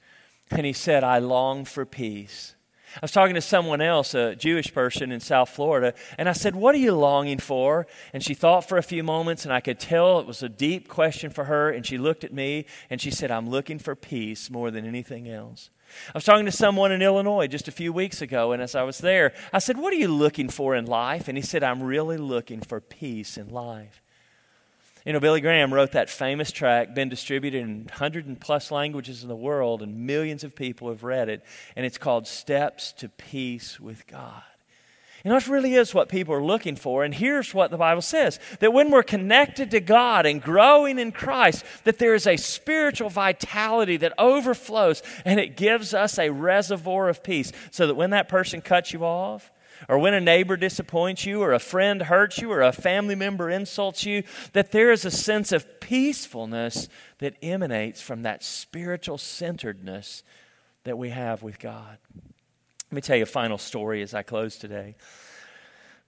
And 0.50 0.66
he 0.66 0.74
said, 0.74 1.04
I 1.04 1.20
long 1.20 1.66
for 1.66 1.86
peace. 1.86 2.56
I 2.96 3.00
was 3.02 3.14
talking 3.14 3.36
to 3.36 3.42
someone 3.42 3.80
else, 3.80 4.14
a 4.14 4.36
Jewish 4.36 4.74
person 4.74 5.14
in 5.14 5.22
South 5.22 5.50
Florida, 5.50 5.94
and 6.18 6.28
I 6.28 6.34
said, 6.34 6.56
What 6.56 6.76
are 6.76 6.80
you 6.80 6.94
longing 6.94 7.38
for? 7.38 7.88
And 8.12 8.22
she 8.22 8.34
thought 8.34 8.68
for 8.68 8.78
a 8.78 8.84
few 8.84 9.02
moments, 9.02 9.46
and 9.46 9.54
I 9.54 9.62
could 9.62 9.80
tell 9.80 10.20
it 10.20 10.28
was 10.28 10.44
a 10.44 10.50
deep 10.50 10.90
question 10.90 11.30
for 11.30 11.46
her. 11.46 11.70
And 11.70 11.86
she 11.86 11.98
looked 11.98 12.24
at 12.24 12.34
me 12.34 12.66
and 12.90 13.00
she 13.00 13.12
said, 13.12 13.32
I'm 13.32 13.50
looking 13.50 13.80
for 13.80 13.96
peace 13.96 14.50
more 14.50 14.72
than 14.72 14.86
anything 14.86 15.30
else. 15.30 15.70
I 16.10 16.12
was 16.14 16.24
talking 16.24 16.46
to 16.46 16.52
someone 16.52 16.92
in 16.92 17.02
Illinois 17.02 17.48
just 17.48 17.68
a 17.68 17.72
few 17.72 17.94
weeks 17.94 18.22
ago, 18.22 18.52
and 18.52 18.62
as 18.62 18.76
I 18.76 18.84
was 18.84 19.00
there, 19.00 19.34
I 19.54 19.60
said, 19.60 19.78
What 19.78 19.94
are 19.94 19.98
you 19.98 20.08
looking 20.08 20.50
for 20.50 20.76
in 20.76 20.86
life? 20.86 21.28
And 21.28 21.38
he 21.38 21.42
said, 21.42 21.64
I'm 21.64 21.84
really 21.84 22.18
looking 22.18 22.62
for 22.62 22.80
peace 22.80 23.38
in 23.38 23.50
life. 23.50 24.02
You 25.06 25.14
know, 25.14 25.20
Billy 25.20 25.42
Graham 25.42 25.74
wrote 25.74 25.94
that 25.94 26.12
famous 26.12 26.52
track, 26.52 26.94
been 26.94 27.10
distributed 27.10 27.64
in 27.64 27.86
100 27.86 28.28
and 28.28 28.40
plus 28.40 28.70
languages 28.70 29.24
in 29.24 29.30
the 29.30 29.36
world, 29.36 29.82
and 29.82 30.06
millions 30.06 30.44
of 30.44 30.56
people 30.56 30.90
have 30.90 31.04
read 31.04 31.28
it. 31.28 31.44
And 31.76 31.86
it's 31.86 31.98
called 31.98 32.28
Steps 32.28 32.92
to 32.94 33.10
Peace 33.10 33.80
with 33.80 34.06
God. 34.06 34.44
And 35.24 35.34
that 35.34 35.48
really 35.48 35.76
is 35.76 35.94
what 35.94 36.10
people 36.10 36.34
are 36.34 36.44
looking 36.44 36.76
for. 36.76 37.04
And 37.04 37.14
here's 37.14 37.54
what 37.54 37.70
the 37.70 37.78
Bible 37.78 38.02
says 38.02 38.40
that 38.60 38.74
when 38.74 38.90
we're 38.90 39.04
connected 39.04 39.72
to 39.72 39.80
God 39.80 40.26
and 40.26 40.42
growing 40.42 40.98
in 40.98 41.12
Christ, 41.12 41.64
that 41.84 42.00
there 42.00 42.16
is 42.16 42.26
a 42.26 42.38
spiritual 42.38 43.10
vitality 43.10 43.98
that 43.98 44.14
overflows 44.18 45.04
and 45.26 45.40
it 45.40 45.58
gives 45.58 45.94
us 45.94 46.18
a 46.18 46.30
reservoir 46.30 47.10
of 47.10 47.24
peace. 47.24 47.52
So 47.72 47.88
that 47.88 47.96
when 47.96 48.10
that 48.12 48.30
person 48.30 48.62
cuts 48.62 48.94
you 48.94 49.04
off, 49.04 49.52
or 49.90 49.98
when 49.98 50.14
a 50.14 50.22
neighbor 50.22 50.58
disappoints 50.58 51.26
you, 51.26 51.42
or 51.42 51.54
a 51.54 51.60
friend 51.60 52.04
hurts 52.04 52.40
you, 52.40 52.52
or 52.52 52.62
a 52.62 52.72
family 52.72 53.16
member 53.16 53.50
insults 53.50 54.06
you, 54.06 54.24
that 54.54 54.72
there 54.72 54.92
is 54.92 55.06
a 55.06 55.12
sense 55.12 55.52
of 55.52 55.80
peacefulness 55.80 56.88
that 57.18 57.36
emanates 57.42 58.00
from 58.02 58.22
that 58.24 58.44
spiritual 58.44 59.18
centeredness 59.18 60.24
that 60.84 60.98
we 60.98 61.10
have 61.10 61.42
with 61.42 61.60
God. 61.60 61.98
Let 62.92 62.96
me 62.96 63.02
tell 63.04 63.16
you 63.16 63.24
a 63.24 63.26
final 63.26 63.58
story 63.58 64.02
as 64.02 64.14
I 64.14 64.22
close 64.22 64.58
today. 64.58 64.96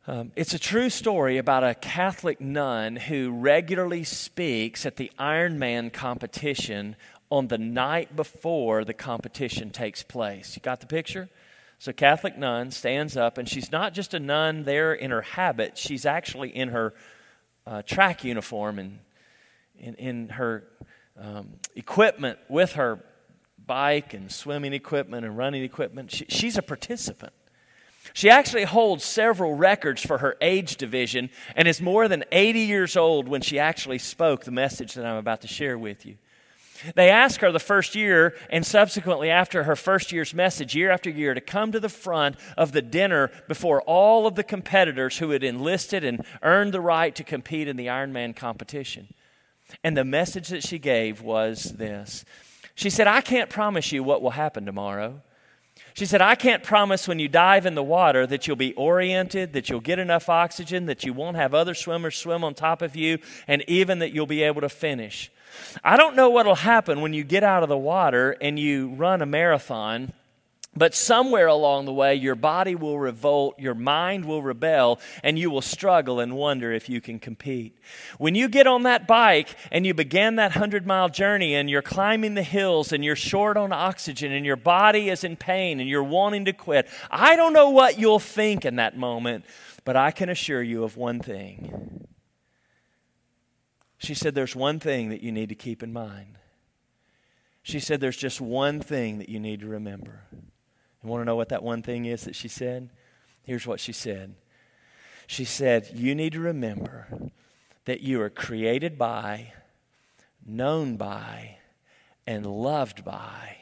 Um, 0.06 0.34
it's 0.36 0.54
a 0.54 0.60
true 0.60 0.90
story 0.90 1.38
about 1.38 1.64
a 1.64 1.76
Catholic 1.76 2.42
nun 2.42 2.98
who 2.98 3.32
regularly 3.32 4.04
speaks 4.04 4.86
at 4.86 4.98
the 4.98 5.10
Ironman 5.18 5.94
competition 5.94 6.98
on 7.32 7.48
the 7.48 7.58
night 7.58 8.18
before 8.18 8.84
the 8.84 8.94
competition 8.94 9.70
takes 9.70 10.04
place. 10.04 10.58
You 10.58 10.62
got 10.62 10.82
the 10.82 10.86
picture? 10.86 11.30
So, 11.80 11.94
Catholic 11.94 12.38
nun 12.38 12.70
stands 12.72 13.16
up, 13.16 13.38
and 13.38 13.48
she's 13.48 13.72
not 13.72 13.94
just 13.94 14.14
a 14.14 14.20
nun 14.20 14.64
there 14.64 14.94
in 14.94 15.12
her 15.12 15.22
habit, 15.22 15.78
she's 15.78 16.06
actually 16.06 16.50
in 16.50 16.68
her 16.68 16.94
uh, 17.66 17.82
track 17.84 18.26
uniform 18.26 18.78
and 18.78 19.00
in, 19.80 19.96
in 19.96 20.30
her 20.30 20.68
um, 21.18 21.54
equipment 21.78 22.40
with 22.50 22.74
her 22.74 23.00
bike 23.66 24.14
and 24.14 24.32
swimming 24.32 24.74
equipment 24.74 25.26
and 25.26 25.38
running 25.38 25.64
equipment. 25.64 26.12
She, 26.12 26.26
she's 26.30 26.58
a 26.58 26.62
participant. 26.62 27.34
She 28.14 28.30
actually 28.30 28.66
holds 28.66 29.04
several 29.04 29.56
records 29.56 30.06
for 30.06 30.18
her 30.18 30.36
age 30.42 30.76
division 30.76 31.30
and 31.56 31.68
is 31.68 31.82
more 31.82 32.08
than 32.08 32.26
80 32.32 32.60
years 32.60 32.98
old 32.98 33.28
when 33.28 33.42
she 33.42 33.60
actually 33.60 34.00
spoke 34.00 34.44
the 34.44 34.52
message 34.52 34.94
that 34.96 35.06
I'm 35.06 35.16
about 35.16 35.42
to 35.42 35.48
share 35.48 35.78
with 35.78 36.06
you. 36.06 36.18
They 36.96 37.10
asked 37.10 37.40
her 37.42 37.52
the 37.52 37.60
first 37.60 37.96
year 37.96 38.36
and 38.50 38.66
subsequently 38.66 39.30
after 39.30 39.64
her 39.64 39.76
first 39.76 40.12
year's 40.12 40.34
message, 40.34 40.76
year 40.76 40.92
after 40.92 41.10
year, 41.10 41.34
to 41.34 41.40
come 41.40 41.72
to 41.72 41.80
the 41.80 41.88
front 41.88 42.36
of 42.58 42.74
the 42.74 42.82
dinner 42.82 43.32
before 43.48 43.82
all 43.84 44.28
of 44.28 44.36
the 44.36 44.44
competitors 44.44 45.18
who 45.18 45.30
had 45.30 45.44
enlisted 45.44 46.04
and 46.04 46.26
earned 46.42 46.74
the 46.74 46.82
right 46.82 47.16
to 47.16 47.24
compete 47.24 47.70
in 47.70 47.78
the 47.78 47.88
Ironman 47.88 48.36
competition. 48.36 49.14
And 49.84 49.96
the 49.96 50.04
message 50.04 50.50
that 50.50 50.64
she 50.64 50.78
gave 50.78 51.22
was 51.22 51.64
this 51.78 52.26
She 52.76 52.90
said, 52.90 53.08
I 53.08 53.22
can't 53.22 53.50
promise 53.50 53.92
you 53.92 54.04
what 54.04 54.22
will 54.22 54.32
happen 54.32 54.66
tomorrow. 54.66 55.22
She 55.94 56.06
said, 56.06 56.22
I 56.22 56.36
can't 56.36 56.64
promise 56.64 57.08
when 57.08 57.20
you 57.20 57.28
dive 57.28 57.66
in 57.68 57.76
the 57.76 57.84
water 57.84 58.26
that 58.26 58.48
you'll 58.48 58.56
be 58.56 58.74
oriented, 58.74 59.54
that 59.54 59.70
you'll 59.70 59.80
get 59.80 60.00
enough 60.00 60.28
oxygen, 60.28 60.88
that 60.88 61.04
you 61.04 61.14
won't 61.14 61.38
have 61.38 61.54
other 61.54 61.76
swimmers 61.76 62.16
swim 62.16 62.44
on 62.44 62.56
top 62.56 62.82
of 62.82 62.96
you, 62.96 63.20
and 63.48 63.64
even 63.68 64.00
that 64.00 64.12
you'll 64.12 64.26
be 64.26 64.42
able 64.42 64.62
to 64.62 64.70
finish. 64.70 65.32
I 65.84 65.98
don't 65.98 66.16
know 66.16 66.30
what 66.30 66.48
will 66.48 66.56
happen 66.56 67.02
when 67.02 67.14
you 67.14 67.24
get 67.24 67.44
out 67.44 67.62
of 67.62 67.70
the 67.70 67.78
water 67.78 68.36
and 68.42 68.58
you 68.58 68.90
run 68.90 69.22
a 69.22 69.28
marathon. 69.28 70.14
But 70.76 70.96
somewhere 70.96 71.48
along 71.48 71.86
the 71.86 71.94
way, 71.94 72.16
your 72.16 72.36
body 72.36 72.74
will 72.74 72.98
revolt, 72.98 73.60
your 73.60 73.76
mind 73.76 74.26
will 74.26 74.42
rebel, 74.42 75.00
and 75.24 75.38
you 75.38 75.52
will 75.52 75.62
struggle 75.62 76.20
and 76.20 76.36
wonder 76.36 76.72
if 76.72 76.90
you 76.90 77.00
can 77.00 77.20
compete. 77.20 77.78
When 78.18 78.34
you 78.34 78.48
get 78.48 78.66
on 78.66 78.84
that 78.84 79.08
bike 79.08 79.56
and 79.72 79.86
you 79.86 79.94
begin 79.94 80.36
that 80.38 80.56
100 80.56 80.88
mile 80.88 81.10
journey 81.10 81.54
and 81.56 81.70
you're 81.70 81.82
climbing 81.82 82.34
the 82.34 82.44
hills 82.44 82.92
and 82.92 83.06
you're 83.06 83.16
short 83.16 83.56
on 83.56 83.72
oxygen 83.72 84.32
and 84.32 84.46
your 84.46 84.56
body 84.56 85.10
is 85.10 85.24
in 85.24 85.36
pain 85.36 85.80
and 85.80 85.88
you're 85.88 86.04
wanting 86.04 86.46
to 86.46 86.54
quit, 86.54 86.88
I 87.12 87.36
don't 87.36 87.54
know 87.54 87.70
what 87.70 88.00
you'll 88.00 88.20
think 88.20 88.66
in 88.66 88.78
that 88.78 88.98
moment, 88.98 89.46
but 89.86 89.96
I 89.96 90.12
can 90.12 90.30
assure 90.30 90.64
you 90.64 90.84
of 90.84 90.98
one 90.98 91.20
thing 91.20 92.04
she 94.04 94.14
said, 94.14 94.36
There's 94.36 94.56
one 94.56 94.80
thing 94.80 95.10
that 95.10 95.24
you 95.24 95.32
need 95.32 95.50
to 95.50 95.56
keep 95.56 95.82
in 95.82 95.94
mind. 95.94 96.38
She 97.62 97.80
said, 97.80 98.02
There's 98.02 98.18
just 98.18 98.42
one 98.42 98.82
thing 98.82 99.18
that 99.20 99.30
you 99.30 99.40
need 99.40 99.62
to 99.62 99.68
remember. 99.68 100.24
You 101.04 101.10
want 101.10 101.22
to 101.22 101.26
know 101.26 101.36
what 101.36 101.50
that 101.50 101.64
one 101.64 101.82
thing 101.82 102.06
is 102.06 102.24
that 102.24 102.36
she 102.36 102.48
said? 102.48 102.90
Here's 103.44 103.68
what 103.68 103.80
she 103.80 103.92
said 103.92 104.36
She 105.28 105.46
said, 105.46 105.92
You 105.94 106.16
need 106.16 106.34
to 106.34 106.40
remember 106.40 107.08
that 107.86 108.02
you 108.02 108.22
are 108.22 108.30
created 108.30 108.98
by, 108.98 109.54
known 110.46 110.96
by, 110.96 111.58
and 112.26 112.46
loved 112.46 113.04
by 113.04 113.58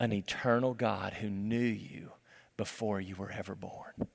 an 0.00 0.12
eternal 0.12 0.74
God 0.74 1.14
who 1.14 1.30
knew 1.30 1.58
you 1.58 2.10
before 2.56 3.00
you 3.00 3.14
were 3.14 3.30
ever 3.30 3.54
born. 3.54 4.08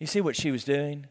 You 0.00 0.06
see 0.06 0.20
what 0.20 0.36
she 0.36 0.50
was 0.50 0.64
doing? 0.64 1.06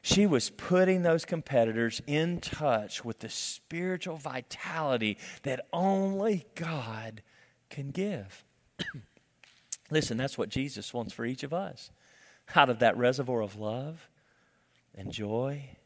She 0.00 0.26
was 0.26 0.50
putting 0.50 1.02
those 1.02 1.24
competitors 1.24 2.00
in 2.06 2.40
touch 2.40 3.04
with 3.04 3.20
the 3.20 3.28
spiritual 3.28 4.16
vitality 4.16 5.18
that 5.42 5.66
only 5.72 6.46
God 6.56 7.22
can 7.70 7.90
give. 7.90 8.44
Listen, 9.92 10.16
that's 10.16 10.38
what 10.38 10.48
Jesus 10.48 10.94
wants 10.94 11.12
for 11.12 11.26
each 11.26 11.42
of 11.42 11.52
us. 11.52 11.90
Out 12.56 12.70
of 12.70 12.78
that 12.78 12.96
reservoir 12.96 13.42
of 13.42 13.56
love 13.56 14.08
and 14.94 15.12
joy 15.12 15.76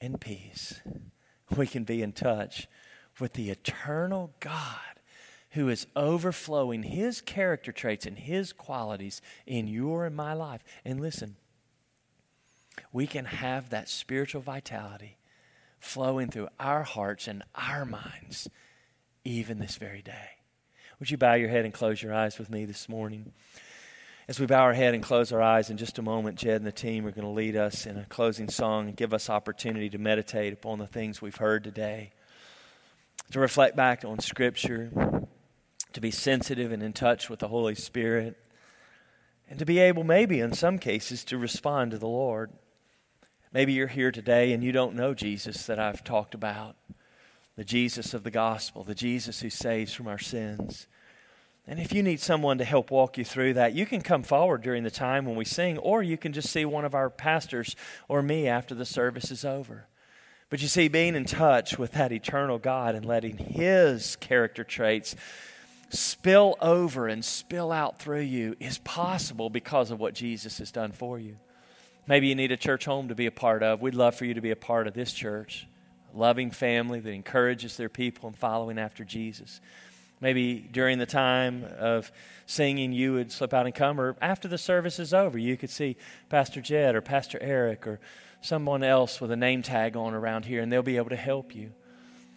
and 0.00 0.18
peace, 0.18 0.80
we 1.54 1.66
can 1.66 1.84
be 1.84 2.02
in 2.02 2.12
touch 2.12 2.66
with 3.20 3.34
the 3.34 3.50
eternal 3.50 4.32
God 4.40 4.78
who 5.50 5.68
is 5.68 5.86
overflowing 5.94 6.84
his 6.84 7.20
character 7.20 7.70
traits 7.70 8.06
and 8.06 8.18
his 8.18 8.54
qualities 8.54 9.20
in 9.46 9.68
your 9.68 10.06
and 10.06 10.16
my 10.16 10.32
life. 10.32 10.64
And 10.82 10.98
listen, 10.98 11.36
we 12.94 13.06
can 13.06 13.26
have 13.26 13.68
that 13.68 13.90
spiritual 13.90 14.40
vitality 14.40 15.18
flowing 15.78 16.30
through 16.30 16.48
our 16.58 16.82
hearts 16.82 17.28
and 17.28 17.42
our 17.54 17.84
minds 17.84 18.48
even 19.22 19.58
this 19.58 19.76
very 19.76 20.00
day. 20.00 20.41
Would 21.02 21.10
you 21.10 21.16
bow 21.16 21.34
your 21.34 21.48
head 21.48 21.64
and 21.64 21.74
close 21.74 22.00
your 22.00 22.14
eyes 22.14 22.38
with 22.38 22.48
me 22.48 22.64
this 22.64 22.88
morning? 22.88 23.32
As 24.28 24.38
we 24.38 24.46
bow 24.46 24.60
our 24.60 24.72
head 24.72 24.94
and 24.94 25.02
close 25.02 25.32
our 25.32 25.42
eyes, 25.42 25.68
in 25.68 25.76
just 25.76 25.98
a 25.98 26.02
moment, 26.02 26.38
Jed 26.38 26.58
and 26.58 26.64
the 26.64 26.70
team 26.70 27.04
are 27.04 27.10
going 27.10 27.26
to 27.26 27.32
lead 27.32 27.56
us 27.56 27.86
in 27.86 27.98
a 27.98 28.04
closing 28.04 28.48
song 28.48 28.86
and 28.86 28.96
give 28.96 29.12
us 29.12 29.28
opportunity 29.28 29.90
to 29.90 29.98
meditate 29.98 30.52
upon 30.52 30.78
the 30.78 30.86
things 30.86 31.20
we've 31.20 31.34
heard 31.34 31.64
today, 31.64 32.12
to 33.32 33.40
reflect 33.40 33.74
back 33.74 34.04
on 34.04 34.20
Scripture, 34.20 34.92
to 35.92 36.00
be 36.00 36.12
sensitive 36.12 36.70
and 36.70 36.84
in 36.84 36.92
touch 36.92 37.28
with 37.28 37.40
the 37.40 37.48
Holy 37.48 37.74
Spirit, 37.74 38.38
and 39.50 39.58
to 39.58 39.64
be 39.64 39.80
able, 39.80 40.04
maybe 40.04 40.38
in 40.38 40.52
some 40.52 40.78
cases, 40.78 41.24
to 41.24 41.36
respond 41.36 41.90
to 41.90 41.98
the 41.98 42.06
Lord. 42.06 42.52
Maybe 43.52 43.72
you're 43.72 43.88
here 43.88 44.12
today 44.12 44.52
and 44.52 44.62
you 44.62 44.70
don't 44.70 44.94
know 44.94 45.14
Jesus 45.14 45.66
that 45.66 45.80
I've 45.80 46.04
talked 46.04 46.36
about 46.36 46.76
the 47.56 47.64
Jesus 47.64 48.14
of 48.14 48.22
the 48.22 48.30
gospel, 48.30 48.82
the 48.82 48.94
Jesus 48.94 49.40
who 49.40 49.50
saves 49.50 49.92
from 49.92 50.08
our 50.08 50.18
sins. 50.18 50.86
And 51.66 51.78
if 51.78 51.92
you 51.92 52.02
need 52.02 52.20
someone 52.20 52.58
to 52.58 52.64
help 52.64 52.90
walk 52.90 53.18
you 53.18 53.24
through 53.24 53.54
that, 53.54 53.74
you 53.74 53.86
can 53.86 54.00
come 54.00 54.22
forward 54.22 54.62
during 54.62 54.82
the 54.82 54.90
time 54.90 55.26
when 55.26 55.36
we 55.36 55.44
sing, 55.44 55.78
or 55.78 56.02
you 56.02 56.16
can 56.16 56.32
just 56.32 56.50
see 56.50 56.64
one 56.64 56.84
of 56.84 56.94
our 56.94 57.08
pastors 57.08 57.76
or 58.08 58.22
me 58.22 58.48
after 58.48 58.74
the 58.74 58.84
service 58.84 59.30
is 59.30 59.44
over. 59.44 59.86
But 60.50 60.60
you 60.60 60.68
see, 60.68 60.88
being 60.88 61.14
in 61.14 61.24
touch 61.24 61.78
with 61.78 61.92
that 61.92 62.12
eternal 62.12 62.58
God 62.58 62.94
and 62.94 63.06
letting 63.06 63.38
His 63.38 64.16
character 64.16 64.64
traits 64.64 65.14
spill 65.88 66.56
over 66.60 67.06
and 67.06 67.24
spill 67.24 67.70
out 67.70 67.98
through 67.98 68.20
you 68.20 68.56
is 68.58 68.78
possible 68.78 69.50
because 69.50 69.90
of 69.90 70.00
what 70.00 70.14
Jesus 70.14 70.58
has 70.58 70.70
done 70.70 70.92
for 70.92 71.18
you. 71.18 71.36
Maybe 72.06 72.26
you 72.26 72.34
need 72.34 72.50
a 72.50 72.56
church 72.56 72.84
home 72.84 73.08
to 73.08 73.14
be 73.14 73.26
a 73.26 73.30
part 73.30 73.62
of. 73.62 73.80
We'd 73.80 73.94
love 73.94 74.14
for 74.14 74.24
you 74.24 74.34
to 74.34 74.40
be 74.40 74.50
a 74.50 74.56
part 74.56 74.86
of 74.86 74.94
this 74.94 75.12
church, 75.12 75.66
loving 76.14 76.50
family 76.50 77.00
that 77.00 77.10
encourages 77.10 77.76
their 77.76 77.88
people 77.88 78.28
in 78.28 78.34
following 78.34 78.78
after 78.78 79.04
Jesus. 79.04 79.60
Maybe 80.20 80.60
during 80.60 80.98
the 80.98 81.06
time 81.06 81.64
of 81.78 82.12
singing, 82.46 82.92
you 82.92 83.14
would 83.14 83.32
slip 83.32 83.52
out 83.52 83.66
and 83.66 83.74
come, 83.74 84.00
or 84.00 84.16
after 84.20 84.46
the 84.46 84.58
service 84.58 85.00
is 85.00 85.12
over, 85.12 85.36
you 85.36 85.56
could 85.56 85.70
see 85.70 85.96
Pastor 86.28 86.60
Jed 86.60 86.94
or 86.94 87.00
Pastor 87.00 87.38
Eric 87.40 87.86
or 87.86 87.98
someone 88.40 88.82
else 88.82 89.20
with 89.20 89.30
a 89.30 89.36
name 89.36 89.62
tag 89.62 89.96
on 89.96 90.14
around 90.14 90.44
here, 90.44 90.60
and 90.60 90.70
they'll 90.70 90.82
be 90.82 90.96
able 90.96 91.10
to 91.10 91.16
help 91.16 91.54
you. 91.54 91.72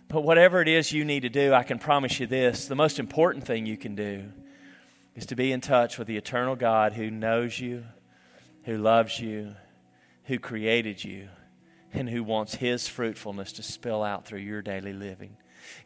But 0.08 0.22
whatever 0.22 0.62
it 0.62 0.68
is 0.68 0.92
you 0.92 1.04
need 1.06 1.22
to 1.22 1.30
do, 1.30 1.54
I 1.54 1.64
can 1.64 1.80
promise 1.80 2.20
you 2.20 2.28
this 2.28 2.68
the 2.68 2.76
most 2.76 3.00
important 3.00 3.46
thing 3.46 3.66
you 3.66 3.78
can 3.78 3.96
do 3.96 4.32
is 5.16 5.26
to 5.28 5.36
be 5.36 5.52
in 5.52 5.62
touch 5.62 5.98
with 5.98 6.08
the 6.08 6.18
eternal 6.18 6.56
God 6.56 6.94
who 6.94 7.10
knows 7.10 7.60
you, 7.60 7.86
who 8.64 8.78
loves 8.78 9.20
you, 9.20 9.56
who 10.26 10.40
created 10.40 11.04
you, 11.04 11.30
and 11.96 12.10
who 12.10 12.24
wants 12.24 12.56
His 12.56 12.88
fruitfulness 12.88 13.54
to 13.54 13.64
spill 13.64 14.04
out 14.04 14.26
through 14.26 14.40
your 14.40 14.62
daily 14.62 14.94
living. 14.94 15.38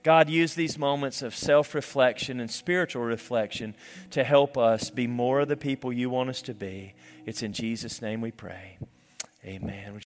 God 0.04 0.30
use 0.30 0.54
these 0.54 0.78
moments 0.78 1.22
of 1.22 1.36
self 1.36 1.74
reflection 1.74 2.40
and 2.40 2.52
spiritual 2.52 3.04
reflection 3.04 3.76
to 4.12 4.24
help 4.24 4.58
us 4.58 4.90
be 4.90 5.08
more 5.08 5.42
of 5.42 5.48
the 5.48 5.58
people 5.58 5.94
you 5.94 6.10
want 6.10 6.30
us 6.30 6.42
to 6.44 6.54
be. 6.54 6.94
It's 7.26 7.44
in 7.44 7.54
Jesus' 7.54 8.02
name 8.02 8.22
we 8.22 8.32
pray. 8.32 8.78
Amen. 9.46 9.96